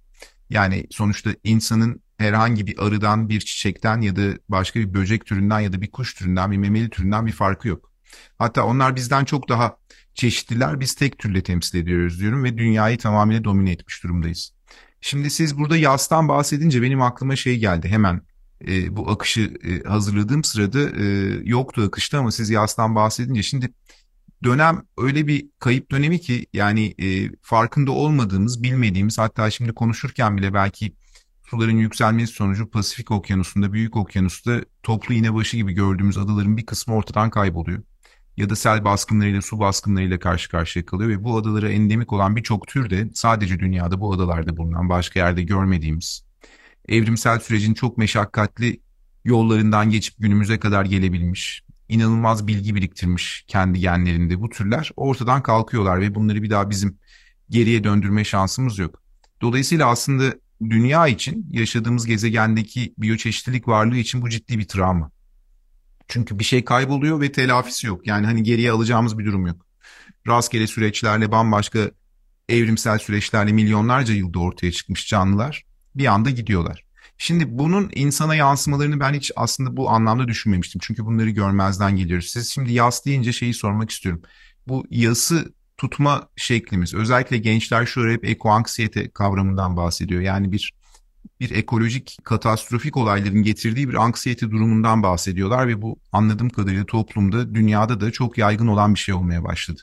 Yani 0.51 0.87
sonuçta 0.91 1.31
insanın 1.45 2.01
herhangi 2.19 2.67
bir 2.67 2.87
arıdan, 2.87 3.29
bir 3.29 3.41
çiçekten 3.41 4.01
ya 4.01 4.17
da 4.17 4.23
başka 4.49 4.81
bir 4.81 4.95
böcek 4.95 5.27
türünden 5.27 5.61
ya 5.61 5.73
da 5.73 5.81
bir 5.81 5.91
kuş 5.91 6.15
türünden, 6.15 6.51
bir 6.51 6.57
memeli 6.57 6.91
türünden 6.91 7.27
bir 7.27 7.33
farkı 7.33 7.69
yok. 7.69 7.93
Hatta 8.39 8.65
onlar 8.65 8.97
bizden 8.97 9.25
çok 9.25 9.49
daha 9.49 9.77
çeşitliler. 10.15 10.81
Biz 10.81 10.95
tek 10.95 11.19
türle 11.19 11.43
temsil 11.43 11.79
ediyoruz 11.79 12.21
diyorum 12.21 12.45
ve 12.45 12.59
dünyayı 12.59 12.99
tamamıyla 12.99 13.45
domine 13.45 13.71
etmiş 13.71 14.05
durumdayız. 14.05 14.53
Şimdi 15.01 15.31
siz 15.31 15.59
burada 15.59 15.77
yastan 15.77 16.29
bahsedince 16.29 16.83
benim 16.83 17.03
aklıma 17.03 17.37
şey 17.37 17.59
geldi 17.59 17.89
hemen 17.89 18.21
e, 18.69 18.97
bu 18.97 19.11
akışı 19.11 19.41
e, 19.41 19.89
hazırladığım 19.89 20.45
sırada 20.45 20.81
e, 20.81 21.05
yoktu 21.45 21.83
akışta 21.87 22.19
ama 22.19 22.33
siz 22.33 22.51
yastan 22.51 22.95
bahsedince 22.95 23.43
şimdi 23.43 23.71
dönem 24.45 24.83
öyle 24.99 25.27
bir 25.27 25.47
kayıp 25.59 25.91
dönemi 25.91 26.21
ki 26.21 26.47
yani 26.53 26.95
e, 27.03 27.31
farkında 27.43 27.91
olmadığımız, 27.91 28.63
bilmediğimiz 28.63 29.19
hatta 29.19 29.51
şimdi 29.51 29.73
konuşurken 29.73 30.37
bile 30.37 30.55
belki 30.55 30.97
suların 31.51 31.77
yükselmesi 31.77 32.33
sonucu 32.33 32.71
Pasifik 32.71 33.11
Okyanusu'nda, 33.11 33.73
Büyük 33.73 33.97
Okyanus'ta 33.97 34.61
toplu 34.83 35.15
iğnebaşı 35.15 35.57
gibi 35.57 35.73
gördüğümüz 35.73 36.19
adaların 36.19 36.57
bir 36.57 36.67
kısmı 36.67 36.95
ortadan 36.95 37.31
kayboluyor. 37.31 37.83
Ya 38.37 38.51
da 38.51 38.57
sel 38.57 38.85
baskınlarıyla, 38.85 39.43
su 39.43 39.59
baskınlarıyla 39.59 40.19
karşı 40.19 40.51
karşıya 40.51 40.87
kalıyor 40.87 41.11
ve 41.11 41.25
bu 41.25 41.37
adalara 41.37 41.69
endemik 41.71 42.13
olan 42.13 42.37
birçok 42.37 42.67
tür 42.67 42.91
de 42.91 43.09
sadece 43.15 43.59
dünyada 43.59 44.01
bu 44.01 44.15
adalarda 44.15 44.57
bulunan 44.57 44.89
başka 44.89 45.21
yerde 45.21 45.43
görmediğimiz 45.43 46.25
evrimsel 46.89 47.41
sürecin 47.41 47.75
çok 47.75 47.99
meşakkatli 47.99 48.81
yollarından 49.25 49.91
geçip 49.91 50.15
günümüze 50.19 50.59
kadar 50.59 50.85
gelebilmiş, 50.85 51.65
inanılmaz 51.89 52.47
bilgi 52.47 52.75
biriktirmiş 52.75 53.45
kendi 53.49 53.81
genlerinde 53.81 54.41
bu 54.41 54.49
türler 54.49 54.91
ortadan 54.97 55.43
kalkıyorlar 55.43 56.01
ve 56.01 56.15
bunları 56.15 56.43
bir 56.43 56.51
daha 56.51 56.71
bizim 56.71 56.99
geriye 57.51 57.85
döndürme 57.85 58.25
şansımız 58.25 58.79
yok. 58.79 59.03
Dolayısıyla 59.41 59.89
aslında 59.89 60.35
dünya 60.71 61.07
için 61.09 61.47
yaşadığımız 61.51 62.07
gezegendeki 62.07 62.95
biyoçeşitlilik 62.99 63.69
varlığı 63.69 63.97
için 63.97 64.23
bu 64.23 64.29
ciddi 64.29 64.59
bir 64.59 64.69
travma. 64.69 65.11
Çünkü 66.09 66.39
bir 66.39 66.45
şey 66.45 66.65
kayboluyor 66.65 67.21
ve 67.21 67.33
telafisi 67.33 67.87
yok. 67.87 68.07
Yani 68.07 68.27
hani 68.27 68.43
geriye 68.43 68.71
alacağımız 68.71 69.19
bir 69.19 69.25
durum 69.27 69.47
yok. 69.47 69.67
Rastgele 70.29 70.67
süreçlerle 70.67 71.33
bambaşka 71.33 71.91
evrimsel 72.49 72.99
süreçlerle 72.99 73.53
milyonlarca 73.53 74.15
yılda 74.15 74.39
ortaya 74.39 74.73
çıkmış 74.73 75.09
canlılar 75.09 75.65
bir 75.95 76.07
anda 76.07 76.31
gidiyorlar. 76.31 76.85
Şimdi 77.19 77.59
bunun 77.59 77.91
insana 77.95 78.35
yansımalarını 78.35 79.01
ben 79.01 79.15
hiç 79.15 79.33
aslında 79.37 79.77
bu 79.77 79.91
anlamda 79.91 80.29
düşünmemiştim. 80.29 80.81
Çünkü 80.85 81.07
bunları 81.07 81.31
görmezden 81.31 81.97
geliyoruz. 81.97 82.27
Siz 82.27 82.51
şimdi 82.51 82.73
yas 82.73 83.05
deyince 83.05 83.33
şeyi 83.33 83.55
sormak 83.55 83.91
istiyorum. 83.91 84.23
Bu 84.69 84.87
yası 84.91 85.55
tutma 85.77 86.29
şeklimiz 86.37 86.95
özellikle 86.95 87.39
gençler 87.39 87.87
şu 87.87 88.11
hep 88.11 88.25
ekoanksiyete 88.25 89.11
kavramından 89.11 89.77
bahsediyor. 89.77 90.21
Yani 90.21 90.53
bir 90.53 90.73
bir 91.41 91.51
ekolojik 91.51 92.19
katastrofik 92.25 92.97
olayların 92.97 93.43
getirdiği 93.43 93.89
bir 93.89 93.95
anksiyete 93.95 94.51
durumundan 94.51 95.03
bahsediyorlar 95.03 95.69
ve 95.69 95.83
bu 95.83 95.99
anladığım 96.13 96.51
kadarıyla 96.51 96.87
toplumda 96.87 97.55
dünyada 97.55 98.01
da 98.01 98.11
çok 98.11 98.39
yaygın 98.39 98.67
olan 98.67 98.95
bir 98.95 98.99
şey 98.99 99.15
olmaya 99.15 99.45
başladı. 99.45 99.81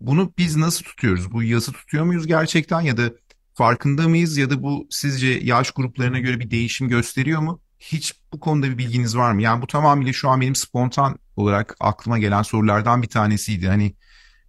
Bunu 0.00 0.32
biz 0.38 0.56
nasıl 0.56 0.84
tutuyoruz? 0.84 1.32
Bu 1.32 1.42
yası 1.42 1.72
tutuyor 1.72 2.04
muyuz 2.04 2.26
gerçekten 2.26 2.80
ya 2.80 2.96
da 2.96 3.10
farkında 3.54 4.08
mıyız 4.08 4.36
ya 4.36 4.50
da 4.50 4.62
bu 4.62 4.86
sizce 4.90 5.26
yaş 5.26 5.70
gruplarına 5.70 6.18
göre 6.18 6.40
bir 6.40 6.50
değişim 6.50 6.88
gösteriyor 6.88 7.40
mu? 7.40 7.60
Hiç 7.78 8.14
bu 8.32 8.40
konuda 8.40 8.70
bir 8.70 8.78
bilginiz 8.78 9.16
var 9.16 9.32
mı? 9.32 9.42
Yani 9.42 9.62
bu 9.62 9.66
tamamıyla 9.66 10.12
şu 10.12 10.28
an 10.28 10.40
benim 10.40 10.54
spontan 10.54 11.18
olarak 11.36 11.76
aklıma 11.80 12.18
gelen 12.18 12.42
sorulardan 12.42 13.02
bir 13.02 13.08
tanesiydi. 13.08 13.68
Hani 13.68 13.94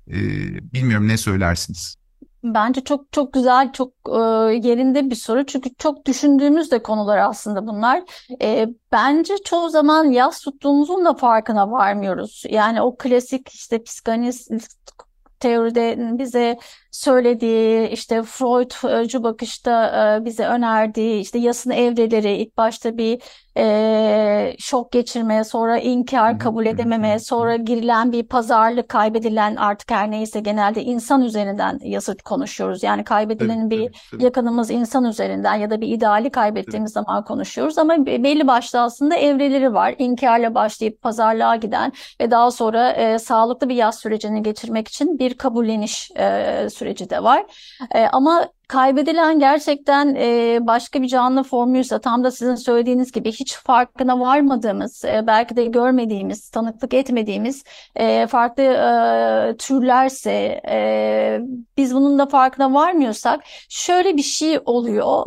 e, 0.07 0.17
bilmiyorum 0.73 1.07
ne 1.07 1.17
söylersiniz? 1.17 1.95
Bence 2.53 2.81
çok 2.81 3.11
çok 3.11 3.33
güzel, 3.33 3.71
çok 3.71 3.93
e, 4.09 4.19
yerinde 4.67 5.09
bir 5.09 5.15
soru. 5.15 5.45
Çünkü 5.45 5.75
çok 5.75 6.05
düşündüğümüz 6.05 6.71
de 6.71 6.83
konular 6.83 7.17
aslında 7.17 7.67
bunlar. 7.67 8.03
E, 8.41 8.67
bence 8.91 9.33
çoğu 9.45 9.69
zaman 9.69 10.05
yaz 10.05 10.39
tuttuğumuzun 10.41 11.05
da 11.05 11.13
farkına 11.13 11.71
varmıyoruz. 11.71 12.43
Yani 12.49 12.81
o 12.81 12.95
klasik 12.97 13.49
işte 13.49 13.83
psikanalist 13.83 14.51
teoride 15.39 15.95
bize 15.99 16.57
söylediği 16.91 17.87
işte 17.87 18.23
Freudcu 18.23 19.23
bakışta 19.23 19.87
e, 20.21 20.25
bize 20.25 20.45
önerdiği 20.45 21.21
işte 21.21 21.39
yasın 21.39 21.69
evreleri 21.71 22.33
ilk 22.37 22.57
başta 22.57 22.97
bir 22.97 23.21
e, 23.57 24.55
şok 24.59 24.91
geçirmeye 24.91 25.43
sonra 25.43 25.77
inkar 25.77 26.39
kabul 26.39 26.65
edememeye 26.65 27.19
sonra 27.19 27.55
girilen 27.55 28.11
bir 28.11 28.23
pazarlık 28.23 28.89
kaybedilen 28.89 29.55
artık 29.55 29.91
her 29.91 30.11
neyse 30.11 30.39
genelde 30.39 30.83
insan 30.83 31.21
üzerinden 31.21 31.79
yası 31.83 32.17
konuşuyoruz. 32.17 32.83
Yani 32.83 33.03
kaybedilen 33.03 33.69
bir 33.69 33.91
yakınımız 34.19 34.71
insan 34.71 35.05
üzerinden 35.05 35.55
ya 35.55 35.69
da 35.69 35.81
bir 35.81 35.87
ideali 35.87 36.29
kaybettiğimiz 36.29 36.91
zaman 36.91 37.23
konuşuyoruz 37.23 37.77
ama 37.77 38.05
belli 38.05 38.47
başlı 38.47 38.81
aslında 38.81 39.15
evreleri 39.15 39.73
var. 39.73 39.95
İnkarla 39.97 40.55
başlayıp 40.55 41.01
pazarlığa 41.01 41.55
giden 41.55 41.91
ve 42.21 42.31
daha 42.31 42.51
sonra 42.51 42.91
e, 42.91 43.19
sağlıklı 43.19 43.69
bir 43.69 43.75
yaz 43.75 43.99
sürecini 43.99 44.43
geçirmek 44.43 44.87
için 44.87 45.19
bir 45.19 45.33
kabulleniş 45.33 46.11
e, 46.17 46.67
süreci 46.69 47.09
de 47.09 47.23
var. 47.23 47.45
E, 47.95 48.07
ama 48.07 48.47
kaybedilen 48.67 49.39
gerçekten 49.39 50.15
e, 50.15 50.59
başka 50.61 51.01
bir 51.01 51.07
canlı 51.07 51.43
formuysa 51.43 51.99
tam 52.01 52.23
da 52.23 52.31
sizin 52.31 52.55
söylediğiniz 52.55 53.11
gibi 53.11 53.31
hiç 53.31 53.55
farkına 53.55 54.19
varmadığımız, 54.19 55.05
e, 55.05 55.27
belki 55.27 55.55
de 55.55 55.65
görmediğimiz, 55.65 56.49
tanıklık 56.49 56.93
etmediğimiz 56.93 57.63
e, 57.95 58.27
farklı 58.27 58.63
e, 58.63 59.57
türlerse 59.57 60.61
e, 60.69 61.39
biz 61.77 61.95
bunun 61.95 62.19
da 62.19 62.25
farkına 62.25 62.73
varmıyorsak 62.73 63.43
şöyle 63.69 64.17
bir 64.17 64.23
şey 64.23 64.59
oluyor. 64.65 65.25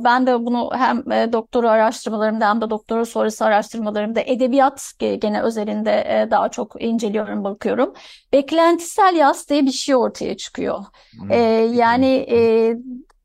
E, 0.00 0.04
ben 0.04 0.26
de 0.26 0.46
bunu 0.46 0.70
hem 0.74 1.12
e, 1.12 1.32
doktora 1.32 1.70
araştırmalarımda 1.70 2.48
hem 2.48 2.60
de 2.60 2.70
doktora 2.70 3.04
sonrası 3.04 3.44
araştırmalarımda 3.44 4.20
edebiyat 4.20 4.92
gene 4.98 5.42
özelinde 5.42 5.90
e, 5.90 6.30
daha 6.30 6.48
çok 6.48 6.82
inceliyorum, 6.82 7.44
bakıyorum. 7.44 7.94
Beklentisel 8.32 9.16
yaz 9.16 9.48
diye 9.48 9.66
bir 9.66 9.72
şey 9.72 9.94
ortaya 9.94 10.36
çıkıyor. 10.36 10.84
Hmm. 11.20 11.32
E, 11.32 11.36
yani 11.74 12.26
e, 12.30 12.75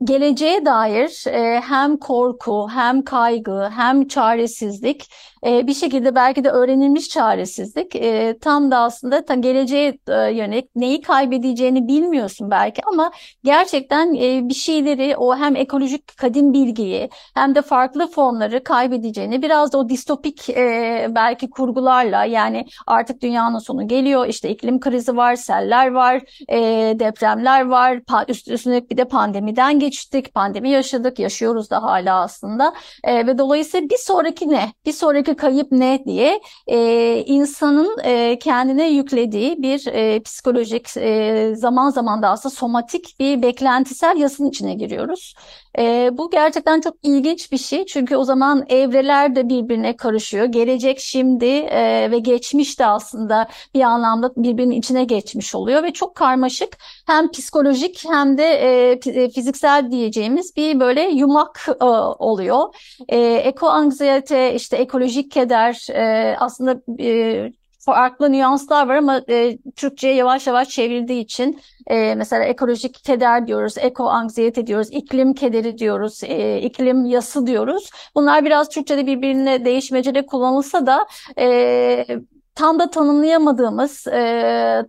geleceğe 0.03 0.65
dair 0.65 1.27
e, 1.27 1.61
hem 1.61 1.97
korku, 1.97 2.67
hem 2.69 3.01
kaygı, 3.03 3.69
hem 3.69 4.07
çaresizlik 4.07 5.11
e, 5.45 5.67
bir 5.67 5.73
şekilde 5.73 6.15
belki 6.15 6.43
de 6.43 6.49
öğrenilmiş 6.49 7.09
çaresizlik 7.09 7.95
e, 7.95 8.37
tam 8.41 8.71
da 8.71 8.77
aslında 8.77 9.25
ta 9.25 9.35
geleceğe 9.35 9.97
e, 10.07 10.13
yönelik 10.13 10.75
neyi 10.75 11.01
kaybedeceğini 11.01 11.87
bilmiyorsun 11.87 12.51
belki 12.51 12.81
ama 12.85 13.11
gerçekten 13.43 14.13
e, 14.13 14.49
bir 14.49 14.53
şeyleri 14.53 15.17
o 15.17 15.37
hem 15.37 15.55
ekolojik 15.55 16.17
kadim 16.17 16.53
bilgiyi 16.53 17.09
hem 17.33 17.55
de 17.55 17.61
farklı 17.61 18.07
formları 18.07 18.63
kaybedeceğini 18.63 19.41
biraz 19.41 19.73
da 19.73 19.77
o 19.77 19.89
distopik 19.89 20.49
e, 20.49 21.07
belki 21.09 21.49
kurgularla 21.49 22.25
yani 22.25 22.65
artık 22.87 23.21
dünyanın 23.21 23.59
sonu 23.59 23.87
geliyor 23.87 24.27
işte 24.27 24.49
iklim 24.49 24.79
krizi 24.79 25.17
var, 25.17 25.35
seller 25.35 25.91
var, 25.91 26.21
e, 26.49 26.59
depremler 26.99 27.65
var, 27.65 27.99
üst, 28.27 28.47
üstüne 28.47 28.89
bir 28.89 28.97
de 28.97 29.05
pandemiden 29.05 29.79
geçtik, 29.79 30.33
pandemi 30.33 30.69
yaşadık, 30.69 31.19
yaşıyoruz 31.19 31.69
da 31.69 31.83
hala 31.83 32.21
aslında 32.21 32.73
e, 33.03 33.27
ve 33.27 33.37
dolayısıyla 33.37 33.89
bir 33.89 33.97
sonraki 33.97 34.49
ne? 34.49 34.73
Bir 34.85 34.91
sonraki 34.91 35.30
buradaki 35.31 35.35
kayıp 35.35 35.71
ne 35.71 36.03
diye 36.05 36.41
e, 36.67 37.23
insanın 37.25 37.97
e, 38.03 38.39
kendine 38.39 38.89
yüklediği 38.89 39.61
bir 39.61 39.87
e, 39.87 40.19
psikolojik 40.19 40.97
e, 40.97 41.53
zaman 41.55 41.89
zaman 41.89 42.21
da 42.21 42.29
aslında 42.29 42.55
somatik 42.55 43.19
bir 43.19 43.41
beklentisel 43.41 44.17
yasın 44.17 44.49
içine 44.49 44.73
giriyoruz. 44.73 45.35
E, 45.79 46.09
bu 46.13 46.29
gerçekten 46.29 46.81
çok 46.81 46.95
ilginç 47.03 47.51
bir 47.51 47.57
şey 47.57 47.85
çünkü 47.85 48.15
o 48.15 48.23
zaman 48.23 48.65
evreler 48.69 49.35
de 49.35 49.49
birbirine 49.49 49.95
karışıyor. 49.95 50.45
Gelecek 50.45 50.99
şimdi 50.99 51.45
e, 51.45 52.11
ve 52.11 52.19
geçmiş 52.19 52.79
de 52.79 52.85
aslında 52.85 53.47
bir 53.73 53.81
anlamda 53.81 54.31
birbirinin 54.35 54.75
içine 54.75 55.03
geçmiş 55.03 55.55
oluyor 55.55 55.83
ve 55.83 55.93
çok 55.93 56.15
karmaşık 56.15 56.77
hem 57.07 57.31
psikolojik 57.31 58.03
hem 58.09 58.37
de 58.37 58.43
e, 58.43 59.29
fiziksel 59.29 59.91
diyeceğimiz 59.91 60.55
bir 60.57 60.79
böyle 60.79 61.01
yumak 61.01 61.67
e, 61.81 61.85
oluyor. 62.19 62.75
E, 63.09 63.17
eko 63.19 63.67
anksiyete 63.67 64.55
işte 64.55 64.77
ekolojik 65.21 65.31
keder 65.31 65.87
e, 65.93 66.35
aslında 66.39 66.81
e, 66.99 67.51
farklı 67.79 68.31
nüanslar 68.31 68.87
var 68.87 68.95
ama 68.95 69.21
e, 69.29 69.57
Türkçe'ye 69.75 70.15
yavaş 70.15 70.47
yavaş 70.47 70.69
çevrildiği 70.69 71.23
için 71.23 71.59
e, 71.87 72.15
mesela 72.15 72.43
ekolojik 72.43 73.03
keder 73.03 73.47
diyoruz, 73.47 73.77
eko 73.77 74.09
anksiyete 74.09 74.67
diyoruz, 74.67 74.87
iklim 74.91 75.33
kederi 75.33 75.77
diyoruz, 75.77 76.23
e, 76.23 76.61
iklim 76.61 77.05
yası 77.05 77.47
diyoruz. 77.47 77.89
Bunlar 78.15 78.45
biraz 78.45 78.69
Türkçe'de 78.69 79.07
birbirine 79.07 79.65
değişmecede 79.65 80.25
kullanılsa 80.25 80.85
da 80.85 81.05
e, 81.39 82.05
tam 82.55 82.79
da 82.79 82.89
tanımlayamadığımız, 82.89 84.07
e, 84.07 84.85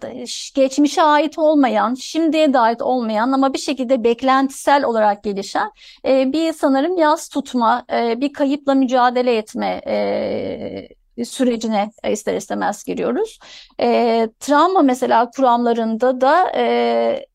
geçmişe 0.54 1.02
ait 1.02 1.38
olmayan, 1.38 1.94
şimdiye 1.94 2.52
dair 2.52 2.80
olmayan 2.80 3.32
ama 3.32 3.52
bir 3.52 3.58
şekilde 3.58 4.04
beklentisel 4.04 4.84
olarak 4.84 5.24
gelişen 5.24 5.70
e, 6.06 6.32
bir 6.32 6.52
sanırım 6.52 6.96
yaz 6.98 7.28
tutma, 7.28 7.84
e, 7.92 8.20
bir 8.20 8.32
kayıpla 8.32 8.74
mücadele 8.74 9.36
etme 9.36 9.80
e, 9.86 11.24
sürecine 11.24 11.90
ister 12.10 12.34
istemez 12.34 12.84
giriyoruz. 12.84 13.38
E, 13.80 14.28
travma 14.40 14.82
mesela 14.82 15.30
kuramlarında 15.30 16.20
da 16.20 16.52
e, 16.56 17.26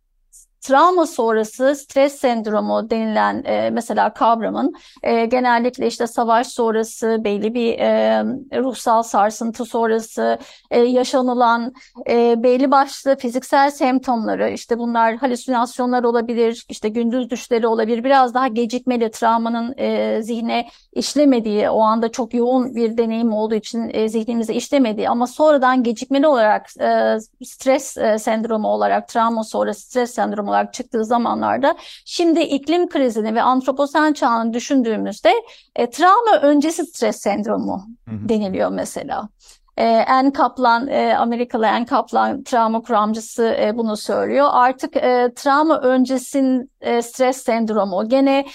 travma 0.67 1.05
sonrası 1.05 1.75
stres 1.75 2.15
sendromu 2.15 2.89
denilen 2.89 3.43
e, 3.45 3.69
mesela 3.69 4.13
kavramın 4.13 4.73
e, 5.03 5.25
genellikle 5.25 5.87
işte 5.87 6.07
savaş 6.07 6.47
sonrası 6.47 7.17
belli 7.23 7.53
bir 7.53 7.79
e, 7.79 8.23
ruhsal 8.63 9.03
sarsıntı 9.03 9.65
sonrası 9.65 10.37
e, 10.71 10.79
yaşanılan 10.79 11.73
e, 12.09 12.43
belli 12.43 12.71
başlı 12.71 13.15
fiziksel 13.15 13.71
semptomları 13.71 14.49
işte 14.49 14.79
bunlar 14.79 15.15
halüsinasyonlar 15.15 16.03
olabilir 16.03 16.65
işte 16.69 16.89
gündüz 16.89 17.29
düşleri 17.29 17.67
olabilir. 17.67 18.03
Biraz 18.03 18.33
daha 18.33 18.47
gecikmeli 18.47 19.11
travmanın 19.11 19.73
e, 19.77 20.19
zihne 20.21 20.67
işlemediği 20.93 21.69
o 21.69 21.81
anda 21.81 22.11
çok 22.11 22.33
yoğun 22.33 22.75
bir 22.75 22.97
deneyim 22.97 23.33
olduğu 23.33 23.55
için 23.55 23.89
e, 23.93 24.09
zihnimize 24.09 24.53
işlemediği 24.53 25.09
ama 25.09 25.27
sonradan 25.27 25.83
gecikmeli 25.83 26.27
olarak 26.27 26.69
e, 26.81 27.17
stres 27.45 27.97
e, 27.97 28.19
sendromu 28.19 28.67
olarak 28.67 29.07
travma 29.07 29.43
sonrası 29.43 29.81
stres 29.81 30.13
sendromu 30.13 30.49
olarak 30.49 30.56
çıktığı 30.65 31.05
zamanlarda 31.05 31.75
şimdi 32.05 32.39
iklim 32.39 32.89
krizini 32.89 33.35
ve 33.35 33.41
antroposen 33.41 34.13
çağını 34.13 34.53
düşündüğümüzde 34.53 35.33
e, 35.75 35.89
travma 35.89 36.39
öncesi 36.41 36.85
stres 36.85 37.17
sendromu 37.21 37.87
hı 38.09 38.15
hı. 38.15 38.29
deniliyor 38.29 38.71
mesela. 38.71 39.29
E, 39.77 40.05
Anne 40.07 40.33
Kaplan, 40.33 40.87
e, 40.87 41.17
Amerikalı 41.17 41.69
Anne 41.69 41.85
Kaplan 41.85 42.43
travma 42.43 42.81
kuramcısı 42.81 43.55
e, 43.61 43.77
bunu 43.77 43.97
söylüyor. 43.97 44.47
Artık 44.51 44.95
e, 44.95 45.31
travma 45.35 45.81
öncesin 45.81 46.71
stres 47.01 47.37
sendromu. 47.37 48.09
Gene 48.09 48.45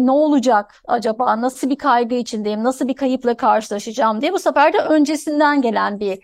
ne 0.00 0.10
olacak 0.10 0.82
acaba? 0.88 1.40
Nasıl 1.40 1.70
bir 1.70 1.76
kaygı 1.76 2.14
içindeyim? 2.14 2.64
Nasıl 2.64 2.88
bir 2.88 2.94
kayıpla 2.94 3.36
karşılaşacağım 3.36 4.20
diye 4.20 4.32
bu 4.32 4.38
sefer 4.38 4.72
de 4.72 4.78
öncesinden 4.78 5.62
gelen 5.62 6.00
bir 6.00 6.18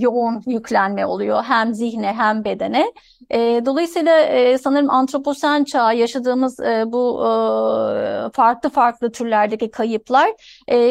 yoğun 0.00 0.42
yüklenme 0.46 1.06
oluyor. 1.06 1.42
Hem 1.42 1.74
zihne 1.74 2.12
hem 2.12 2.44
bedene. 2.44 2.92
Dolayısıyla 3.66 4.12
sanırım 4.58 4.90
antroposen 4.90 5.64
çağı 5.64 5.96
yaşadığımız 5.96 6.58
bu 6.86 7.20
farklı 8.32 8.70
farklı 8.70 9.12
türlerdeki 9.12 9.70
kayıplar 9.70 10.30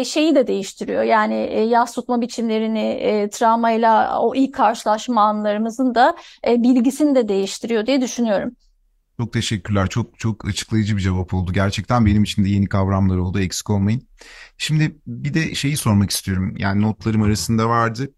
şeyi 0.05 0.35
de 0.35 0.47
değiştiriyor. 0.47 1.03
Yani 1.03 1.67
yas 1.69 1.95
tutma 1.95 2.21
biçimlerini, 2.21 2.84
e, 2.85 3.29
travmayla 3.29 4.19
o 4.19 4.35
ilk 4.35 4.53
karşılaşma 4.53 5.21
anlarımızın 5.21 5.95
da 5.95 6.15
e, 6.47 6.63
bilgisini 6.63 7.15
de 7.15 7.27
değiştiriyor 7.27 7.85
diye 7.85 8.01
düşünüyorum. 8.01 8.51
Çok 9.17 9.33
teşekkürler. 9.33 9.87
Çok 9.87 10.19
çok 10.19 10.45
açıklayıcı 10.45 10.97
bir 10.97 11.01
cevap 11.01 11.33
oldu. 11.33 11.53
Gerçekten 11.53 12.05
benim 12.05 12.23
için 12.23 12.45
de 12.45 12.49
yeni 12.49 12.67
kavramlar 12.67 13.17
oldu. 13.17 13.39
Eksik 13.39 13.69
olmayın. 13.69 14.07
Şimdi 14.57 14.95
bir 15.07 15.33
de 15.33 15.55
şeyi 15.55 15.77
sormak 15.77 16.11
istiyorum. 16.11 16.55
Yani 16.57 16.81
notlarım 16.81 17.21
arasında 17.21 17.69
vardı. 17.69 18.11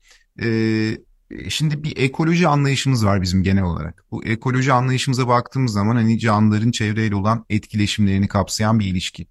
Ee, 0.44 0.98
şimdi 1.50 1.84
bir 1.84 1.98
ekoloji 1.98 2.48
anlayışımız 2.48 3.06
var 3.06 3.22
bizim 3.22 3.44
genel 3.44 3.64
olarak. 3.64 4.06
Bu 4.12 4.26
ekoloji 4.26 4.74
anlayışımıza 4.74 5.28
baktığımız 5.28 5.74
zaman 5.74 5.96
hani 5.96 6.20
canlıların 6.20 6.72
çevreyle 6.72 7.16
olan 7.16 7.46
etkileşimlerini 7.50 8.28
kapsayan 8.28 8.80
bir 8.80 8.86
ilişki. 8.86 9.28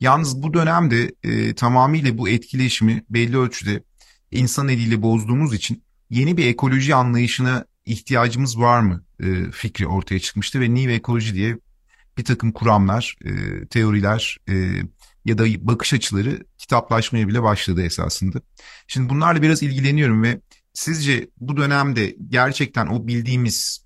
Yalnız 0.00 0.42
bu 0.42 0.54
dönemde 0.54 1.12
e, 1.22 1.54
tamamıyla 1.54 2.18
bu 2.18 2.28
etkileşimi 2.28 3.04
belli 3.10 3.38
ölçüde 3.38 3.82
insan 4.30 4.68
eliyle 4.68 5.02
bozduğumuz 5.02 5.54
için 5.54 5.82
yeni 6.10 6.36
bir 6.36 6.46
ekoloji 6.46 6.94
anlayışına 6.94 7.64
ihtiyacımız 7.84 8.60
var 8.60 8.80
mı 8.80 9.04
e, 9.20 9.50
fikri 9.50 9.86
ortaya 9.86 10.18
çıkmıştı 10.18 10.60
ve 10.60 10.74
New 10.74 10.92
Ekoloji 10.92 11.34
diye 11.34 11.58
bir 12.18 12.24
takım 12.24 12.52
kuramlar, 12.52 13.16
e, 13.24 13.30
teoriler 13.66 14.38
e, 14.48 14.82
ya 15.24 15.38
da 15.38 15.44
bakış 15.60 15.94
açıları 15.94 16.44
kitaplaşmaya 16.58 17.28
bile 17.28 17.42
başladı 17.42 17.82
esasında. 17.82 18.40
Şimdi 18.86 19.08
bunlarla 19.08 19.42
biraz 19.42 19.62
ilgileniyorum 19.62 20.22
ve 20.22 20.40
sizce 20.72 21.28
bu 21.40 21.56
dönemde 21.56 22.16
gerçekten 22.28 22.86
o 22.86 23.06
bildiğimiz 23.06 23.84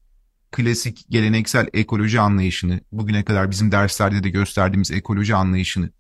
klasik 0.51 1.07
geleneksel 1.09 1.69
ekoloji 1.73 2.21
anlayışını, 2.21 2.81
bugüne 2.93 3.25
kadar 3.25 3.51
bizim 3.51 3.73
derslerde 3.73 4.25
de 4.25 4.31
gösterdiğimiz 4.31 4.91
ekoloji 4.91 5.35
anlayışını 5.35 5.91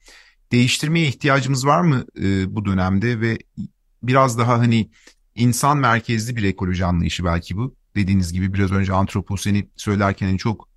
değiştirmeye 0.52 1.08
ihtiyacımız 1.08 1.66
var 1.66 1.80
mı 1.80 2.04
e, 2.22 2.54
bu 2.54 2.64
dönemde 2.64 3.20
ve 3.20 3.38
biraz 4.02 4.38
daha 4.38 4.58
hani 4.58 4.90
insan 5.34 5.78
merkezli 5.78 6.36
bir 6.36 6.44
ekoloji 6.44 6.84
anlayışı 6.84 7.24
belki 7.24 7.56
bu 7.56 7.74
dediğiniz 7.96 8.32
gibi 8.32 8.54
biraz 8.54 8.72
önce 8.72 8.92
antroposeni 8.92 9.68
söylerken 9.76 10.36
çok 10.36 10.68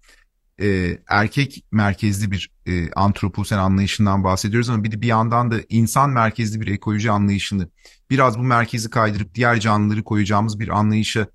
e, 0.62 0.98
erkek 1.08 1.66
merkezli 1.72 2.32
bir 2.32 2.52
e, 2.66 2.92
antroposen 2.92 3.58
anlayışından 3.58 4.24
bahsediyoruz 4.24 4.70
ama 4.70 4.84
bir 4.84 4.92
de 4.92 5.02
bir 5.02 5.08
yandan 5.08 5.52
da 5.52 5.56
insan 5.70 6.10
merkezli 6.10 6.62
bir 6.62 6.68
ekoloji 6.68 7.12
anlayışını 7.12 7.70
biraz 8.10 8.40
bu 8.40 8.44
merkezi 8.44 8.90
kaydırıp 8.90 9.36
diğer 9.36 9.60
canlıları 9.60 10.04
koyacağımız 10.04 10.60
bir 10.60 10.70
anlayışa 10.70 11.28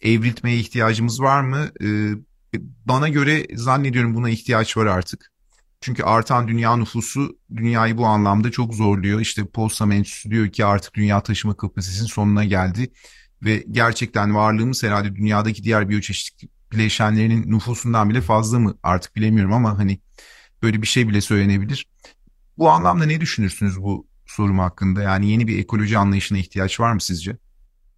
evriltmeye 0.00 0.56
ihtiyacımız 0.58 1.20
var 1.20 1.40
mı? 1.40 1.70
E, 1.82 2.12
bana 2.86 3.08
göre 3.08 3.46
zannediyorum 3.54 4.14
buna 4.14 4.30
ihtiyaç 4.30 4.76
var 4.76 4.86
artık. 4.86 5.31
Çünkü 5.82 6.02
artan 6.02 6.48
dünya 6.48 6.76
nüfusu 6.76 7.38
dünyayı 7.56 7.96
bu 7.98 8.06
anlamda 8.06 8.50
çok 8.50 8.74
zorluyor. 8.74 9.20
İşte 9.20 9.44
Potsdam 9.46 9.92
Enstitüsü 9.92 10.30
diyor 10.30 10.48
ki 10.48 10.64
artık 10.64 10.94
dünya 10.94 11.20
taşıma 11.20 11.56
kapasitesinin 11.56 12.08
sonuna 12.08 12.44
geldi. 12.44 12.92
Ve 13.42 13.64
gerçekten 13.70 14.34
varlığımız 14.34 14.82
herhalde 14.82 15.16
dünyadaki 15.16 15.64
diğer 15.64 15.88
biyoçeşitlik 15.88 16.50
bileşenlerinin 16.72 17.52
nüfusundan 17.52 18.10
bile 18.10 18.20
fazla 18.20 18.58
mı 18.58 18.74
artık 18.82 19.16
bilemiyorum 19.16 19.52
ama 19.52 19.78
hani 19.78 19.98
böyle 20.62 20.82
bir 20.82 20.86
şey 20.86 21.08
bile 21.08 21.20
söylenebilir. 21.20 21.86
Bu 22.58 22.70
anlamda 22.70 23.04
ne 23.04 23.20
düşünürsünüz 23.20 23.82
bu 23.82 24.06
sorum 24.26 24.58
hakkında? 24.58 25.02
Yani 25.02 25.30
yeni 25.30 25.46
bir 25.46 25.58
ekoloji 25.58 25.98
anlayışına 25.98 26.38
ihtiyaç 26.38 26.80
var 26.80 26.92
mı 26.92 27.00
sizce? 27.00 27.36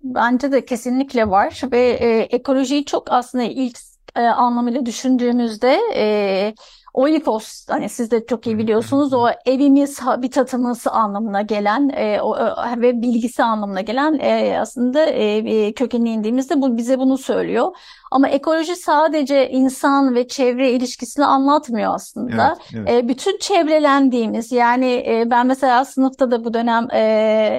Bence 0.02 0.52
de 0.52 0.64
kesinlikle 0.64 1.28
var 1.28 1.60
ve 1.72 1.80
e, 1.80 2.18
ekolojiyi 2.36 2.84
çok 2.84 3.12
aslında 3.12 3.44
ilk 3.44 3.78
e, 4.16 4.20
anlamıyla 4.20 4.86
düşündüğümüzde 4.86 5.80
e, 5.96 6.54
Oikos 6.94 7.66
hani 7.68 7.88
siz 7.88 8.10
de 8.10 8.26
çok 8.26 8.46
iyi 8.46 8.58
biliyorsunuz 8.58 9.12
o 9.12 9.28
evimiz, 9.46 10.00
habitatımız 10.00 10.86
anlamına 10.86 11.42
gelen 11.42 11.88
e, 11.88 12.20
o, 12.20 12.36
ve 12.76 13.02
bilgisi 13.02 13.42
anlamına 13.42 13.80
gelen 13.80 14.18
e, 14.18 14.58
aslında 14.60 15.06
e, 15.06 15.72
kökenine 15.72 16.10
indiğimizde 16.12 16.60
bu 16.60 16.76
bize 16.76 16.98
bunu 16.98 17.18
söylüyor. 17.18 17.76
Ama 18.14 18.28
ekoloji 18.28 18.76
sadece 18.76 19.50
insan 19.50 20.14
ve 20.14 20.28
çevre 20.28 20.70
ilişkisini 20.70 21.24
anlatmıyor 21.24 21.94
aslında. 21.94 22.56
Evet, 22.74 22.86
evet. 22.88 23.04
E, 23.04 23.08
bütün 23.08 23.38
çevrelendiğimiz 23.38 24.52
yani 24.52 25.04
e, 25.06 25.30
ben 25.30 25.46
mesela 25.46 25.84
sınıfta 25.84 26.30
da 26.30 26.44
bu 26.44 26.54
dönem 26.54 26.88
e, 26.92 27.00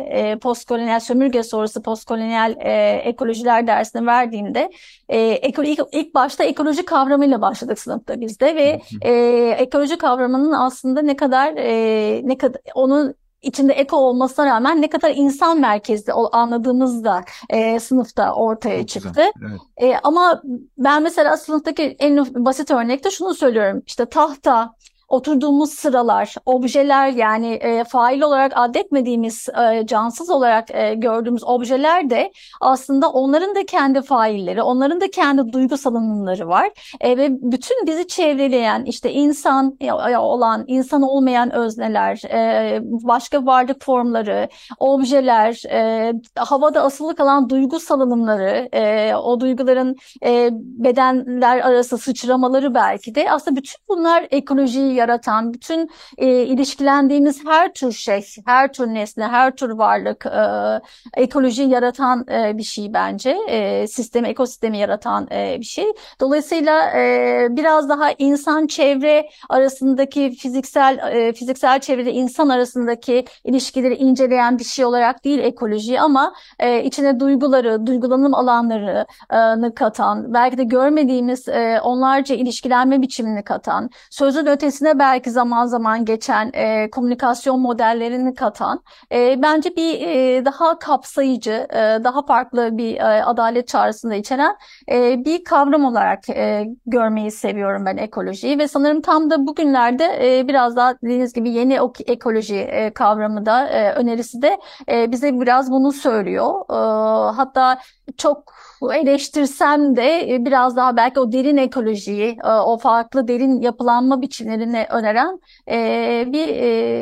e, 0.10 0.38
postkolonyal 0.40 1.00
sömürge 1.00 1.44
sonrası 1.44 1.82
postkolonyal 1.82 2.56
e, 2.60 2.92
ekolojiler 2.92 3.68
dersini 3.68 4.06
verdiğimde 4.06 4.70
e, 5.10 5.20
ekolo, 5.20 5.68
ilk, 5.68 5.80
ilk 5.92 6.16
başta 6.16 6.44
ekoloji 6.44 6.86
kavramıyla 6.86 7.42
başladık 7.42 7.80
sınıfta 7.80 8.22
bizde 8.22 8.56
ve 8.56 8.82
e, 9.02 9.12
ekoloji 9.60 9.98
kavramının 9.98 10.52
aslında 10.52 11.02
ne 11.02 11.16
kadar 11.16 11.54
e, 11.58 12.22
ne 12.28 12.38
kadar 12.38 12.62
onun 12.76 13.16
içinde 13.46 13.74
eko 13.74 13.98
olmasına 13.98 14.46
rağmen 14.46 14.82
ne 14.82 14.90
kadar 14.90 15.14
insan 15.16 15.60
merkezli 15.60 16.14
anladığımız 16.14 17.04
da 17.04 17.22
e, 17.50 17.80
sınıfta 17.80 18.34
ortaya 18.34 18.80
Çok 18.80 18.88
çıktı. 18.88 19.24
evet. 19.42 19.60
e, 19.78 19.98
ama 20.04 20.42
ben 20.78 21.04
mesela 21.04 21.38
sınıftaki 21.38 21.96
en 22.00 22.46
basit 22.46 22.72
örnekte 22.72 23.12
şunu 23.12 23.34
söylüyorum. 23.34 23.84
İşte 23.88 24.06
tahta, 24.06 24.74
oturduğumuz 25.16 25.72
sıralar, 25.72 26.36
objeler 26.46 27.10
yani 27.10 27.48
e, 27.54 27.84
fail 27.84 28.22
olarak 28.22 28.52
adetmediğimiz, 28.56 29.50
e, 29.50 29.86
cansız 29.88 30.30
olarak 30.30 30.72
e, 30.72 30.94
gördüğümüz 30.94 31.44
objeler 31.44 32.10
de 32.10 32.32
aslında 32.62 33.10
onların 33.10 33.56
da 33.56 33.66
kendi 33.66 34.02
failleri, 34.02 34.62
onların 34.62 35.02
da 35.02 35.12
kendi 35.12 35.54
duygu 35.54 35.78
salınımları 35.78 36.48
var. 36.48 36.70
E, 37.02 37.18
ve 37.18 37.28
bütün 37.32 37.88
bizi 37.88 38.08
çevreleyen 38.08 38.86
işte 38.86 39.12
insan 39.12 39.78
olan, 40.20 40.64
insan 40.68 41.02
olmayan 41.02 41.52
özneler, 41.52 42.22
e, 42.34 42.80
başka 42.84 43.46
varlık 43.46 43.84
formları, 43.84 44.50
objeler, 44.80 45.64
e, 45.72 46.14
havada 46.36 46.82
asılı 46.84 47.16
kalan 47.16 47.50
duygu 47.50 47.80
salınımları, 47.80 48.70
e, 48.74 49.16
o 49.16 49.40
duyguların 49.40 49.96
e, 50.26 50.50
bedenler 50.54 51.60
arası 51.60 51.98
sıçramaları 51.98 52.74
belki 52.74 53.16
de 53.16 53.32
aslında 53.32 53.58
bütün 53.58 53.76
bunlar 53.90 54.28
ekolojiyi 54.32 54.94
yaratan, 55.06 55.54
bütün 55.54 55.90
e, 56.18 56.28
ilişkilendiğimiz 56.28 57.46
her 57.46 57.74
tür 57.74 57.92
şey, 57.92 58.26
her 58.46 58.74
tür 58.74 58.88
nesne, 58.88 59.28
her 59.28 59.56
tür 59.56 59.70
varlık 59.70 60.26
e, 60.26 60.42
ekolojiyi 61.22 61.70
yaratan 61.70 62.26
e, 62.32 62.58
bir 62.58 62.64
şey 62.64 62.94
bence. 62.94 63.38
E, 63.48 63.88
sistemi, 63.88 64.28
ekosistemi 64.28 64.78
yaratan 64.78 65.28
e, 65.32 65.58
bir 65.60 65.66
şey. 65.66 65.86
Dolayısıyla 66.20 66.92
e, 66.96 67.48
biraz 67.50 67.90
daha 67.90 68.12
insan 68.18 68.68
çevre 68.68 69.30
arasındaki 69.50 70.32
fiziksel 70.32 70.98
e, 71.14 71.34
fiziksel 71.34 71.80
çevrede 71.80 72.12
insan 72.12 72.50
arasındaki 72.50 73.26
ilişkileri 73.44 73.96
inceleyen 73.96 74.60
bir 74.60 74.64
şey 74.64 74.86
olarak 74.86 75.24
değil 75.24 75.40
ekoloji 75.40 76.00
ama 76.00 76.34
e, 76.60 76.84
içine 76.84 77.20
duyguları, 77.20 77.88
duygulanım 77.88 78.34
alanlarını 78.34 79.76
katan, 79.76 80.34
belki 80.34 80.58
de 80.58 80.64
görmediğimiz 80.64 81.48
e, 81.48 81.80
onlarca 81.84 82.36
ilişkilenme 82.36 83.02
biçimini 83.02 83.44
katan, 83.44 83.90
sözün 84.10 84.46
ötesine 84.46 84.85
içerisine 84.86 85.00
belki 85.00 85.32
zaman 85.32 85.66
zaman 85.66 86.06
geçen 86.06 86.52
e, 86.54 86.90
komünikasyon 86.90 87.60
modellerini 87.60 88.34
katan 88.36 88.84
e, 89.12 89.42
bence 89.42 89.76
bir 89.76 90.02
e, 90.02 90.46
daha 90.46 90.80
kapsayıcı, 90.80 91.68
e, 91.70 92.04
daha 92.04 92.26
farklı 92.26 92.78
bir 92.78 92.96
e, 92.98 93.24
adalet 93.24 93.68
çağrısında 93.68 94.16
içeren 94.16 94.56
e, 94.92 95.26
bir 95.26 95.44
kavram 95.44 95.86
olarak 95.86 96.30
e, 96.30 96.68
görmeyi 96.86 97.32
seviyorum 97.32 97.86
ben 97.86 97.98
ekolojiyi 97.98 98.60
ve 98.60 98.68
sanırım 98.68 99.02
tam 99.02 99.30
da 99.30 99.48
bugünlerde 99.48 100.06
e, 100.22 100.48
biraz 100.48 100.76
daha 100.76 100.94
dediğiniz 101.02 101.34
gibi 101.34 101.50
yeni 101.50 101.80
ekoloji 102.08 102.56
e, 102.56 102.94
kavramı 102.94 103.46
da 103.46 103.68
e, 103.68 103.94
önerisi 103.94 104.42
de 104.42 104.58
e, 104.92 105.12
bize 105.12 105.40
biraz 105.42 105.72
bunu 105.72 105.92
söylüyor. 105.92 106.62
E, 106.70 106.76
hatta 107.36 107.80
çok 108.18 108.54
eleştirsem 108.94 109.96
de 109.96 110.34
e, 110.34 110.46
biraz 110.46 110.76
daha 110.76 110.98
belki 110.98 111.20
o 111.20 111.32
derin 111.32 111.58
ekolojiyi, 111.58 112.38
e, 112.44 112.48
o 112.50 112.78
farklı 112.78 113.28
derin 113.28 113.62
yapılanma 113.62 114.22
biçimlerini 114.22 114.88
öneren 114.92 115.40
e, 115.72 115.78
bir 116.28 116.48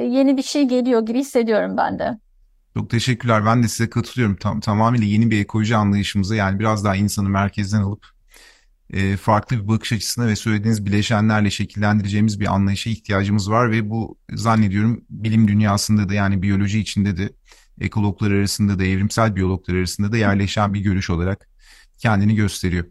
yeni 0.10 0.38
bir 0.38 0.44
şey 0.44 0.64
geliyor 0.64 1.06
gibi 1.06 1.20
hissediyorum 1.20 1.78
ben 1.78 2.00
de. 2.00 2.18
Çok 2.74 2.90
teşekkürler. 2.90 3.46
Ben 3.46 3.64
de 3.64 3.68
size 3.68 3.90
katılıyorum. 3.90 4.36
Tam, 4.36 4.60
tamamıyla 4.60 5.08
yeni 5.08 5.32
bir 5.32 5.42
ekoloji 5.42 5.76
anlayışımıza 5.76 6.36
yani 6.36 6.60
biraz 6.60 6.86
daha 6.86 6.96
insanı 6.96 7.30
merkezden 7.30 7.82
alıp 7.82 8.06
farklı 9.20 9.64
bir 9.64 9.68
bakış 9.68 9.94
açısına 9.94 10.28
ve 10.28 10.36
söylediğiniz 10.36 10.86
bileşenlerle 10.86 11.50
şekillendireceğimiz 11.50 12.40
bir 12.40 12.54
anlayışa 12.54 12.90
ihtiyacımız 12.90 13.52
var 13.52 13.72
ve 13.72 13.90
bu 13.90 14.18
zannediyorum 14.34 15.02
bilim 15.10 15.48
dünyasında 15.48 16.10
da 16.10 16.14
yani 16.14 16.42
biyoloji 16.42 16.80
içinde 16.80 17.18
de 17.18 17.30
ekologlar 17.80 18.32
arasında 18.32 18.80
da 18.80 18.84
evrimsel 18.84 19.36
biyologlar 19.36 19.76
arasında 19.76 20.12
da 20.12 20.18
yerleşen 20.18 20.74
bir 20.74 20.80
görüş 20.80 21.10
olarak 21.10 21.48
kendini 21.98 22.36
gösteriyor. 22.36 22.86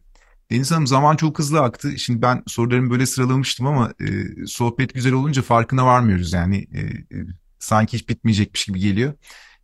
Deniz 0.50 0.70
Hanım 0.70 0.86
zaman 0.86 1.16
çok 1.16 1.38
hızlı 1.38 1.60
aktı. 1.60 1.98
Şimdi 1.98 2.22
ben 2.22 2.42
sorularımı 2.46 2.90
böyle 2.90 3.06
sıralamıştım 3.06 3.66
ama 3.66 3.92
e, 4.00 4.06
sohbet 4.46 4.94
güzel 4.94 5.12
olunca 5.12 5.42
farkına 5.42 5.86
varmıyoruz 5.86 6.32
yani. 6.32 6.66
E, 6.72 6.80
e, 6.80 7.26
sanki 7.58 7.98
hiç 7.98 8.08
bitmeyecekmiş 8.08 8.64
gibi 8.64 8.80
geliyor. 8.80 9.14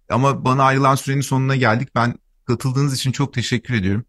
Ama 0.09 0.45
bana 0.45 0.63
ayrılan 0.63 0.95
sürenin 0.95 1.21
sonuna 1.21 1.57
geldik. 1.57 1.89
Ben 1.95 2.15
katıldığınız 2.45 2.95
için 2.95 3.13
çok 3.13 3.35
teşekkür 3.35 3.75
ediyorum. 3.75 4.05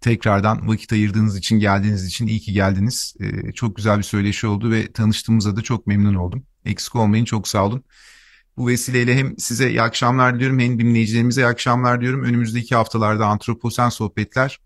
Tekrardan 0.00 0.68
vakit 0.68 0.92
ayırdığınız 0.92 1.36
için, 1.36 1.58
geldiğiniz 1.58 2.06
için 2.06 2.26
iyi 2.26 2.40
ki 2.40 2.52
geldiniz. 2.52 3.14
E, 3.20 3.52
çok 3.52 3.76
güzel 3.76 3.98
bir 3.98 4.02
söyleşi 4.02 4.46
oldu 4.46 4.70
ve 4.70 4.92
tanıştığımıza 4.92 5.56
da 5.56 5.62
çok 5.62 5.86
memnun 5.86 6.14
oldum. 6.14 6.42
Eksik 6.64 6.96
olmayın, 6.96 7.24
çok 7.24 7.48
sağ 7.48 7.66
olun. 7.66 7.84
Bu 8.58 8.68
vesileyle 8.68 9.14
hem 9.14 9.38
size 9.38 9.70
iyi 9.70 9.82
akşamlar 9.82 10.34
diliyorum 10.34 10.58
hem 10.58 10.78
dinleyicilerimize 10.78 11.40
iyi 11.40 11.46
akşamlar 11.46 12.00
diyorum. 12.00 12.24
Önümüzdeki 12.24 12.74
haftalarda 12.74 13.26
Antroposen 13.26 13.88
Sohbetler 13.88 14.58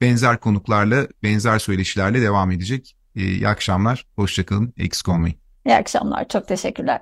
benzer 0.00 0.40
konuklarla, 0.40 1.06
benzer 1.22 1.58
söyleşilerle 1.58 2.22
devam 2.22 2.50
edecek. 2.50 2.96
İyi 3.14 3.48
akşamlar, 3.48 4.06
hoşçakalın, 4.16 4.72
eksik 4.76 5.08
olmayın. 5.08 5.36
İyi 5.66 5.74
akşamlar, 5.74 6.28
çok 6.28 6.48
teşekkürler. 6.48 7.00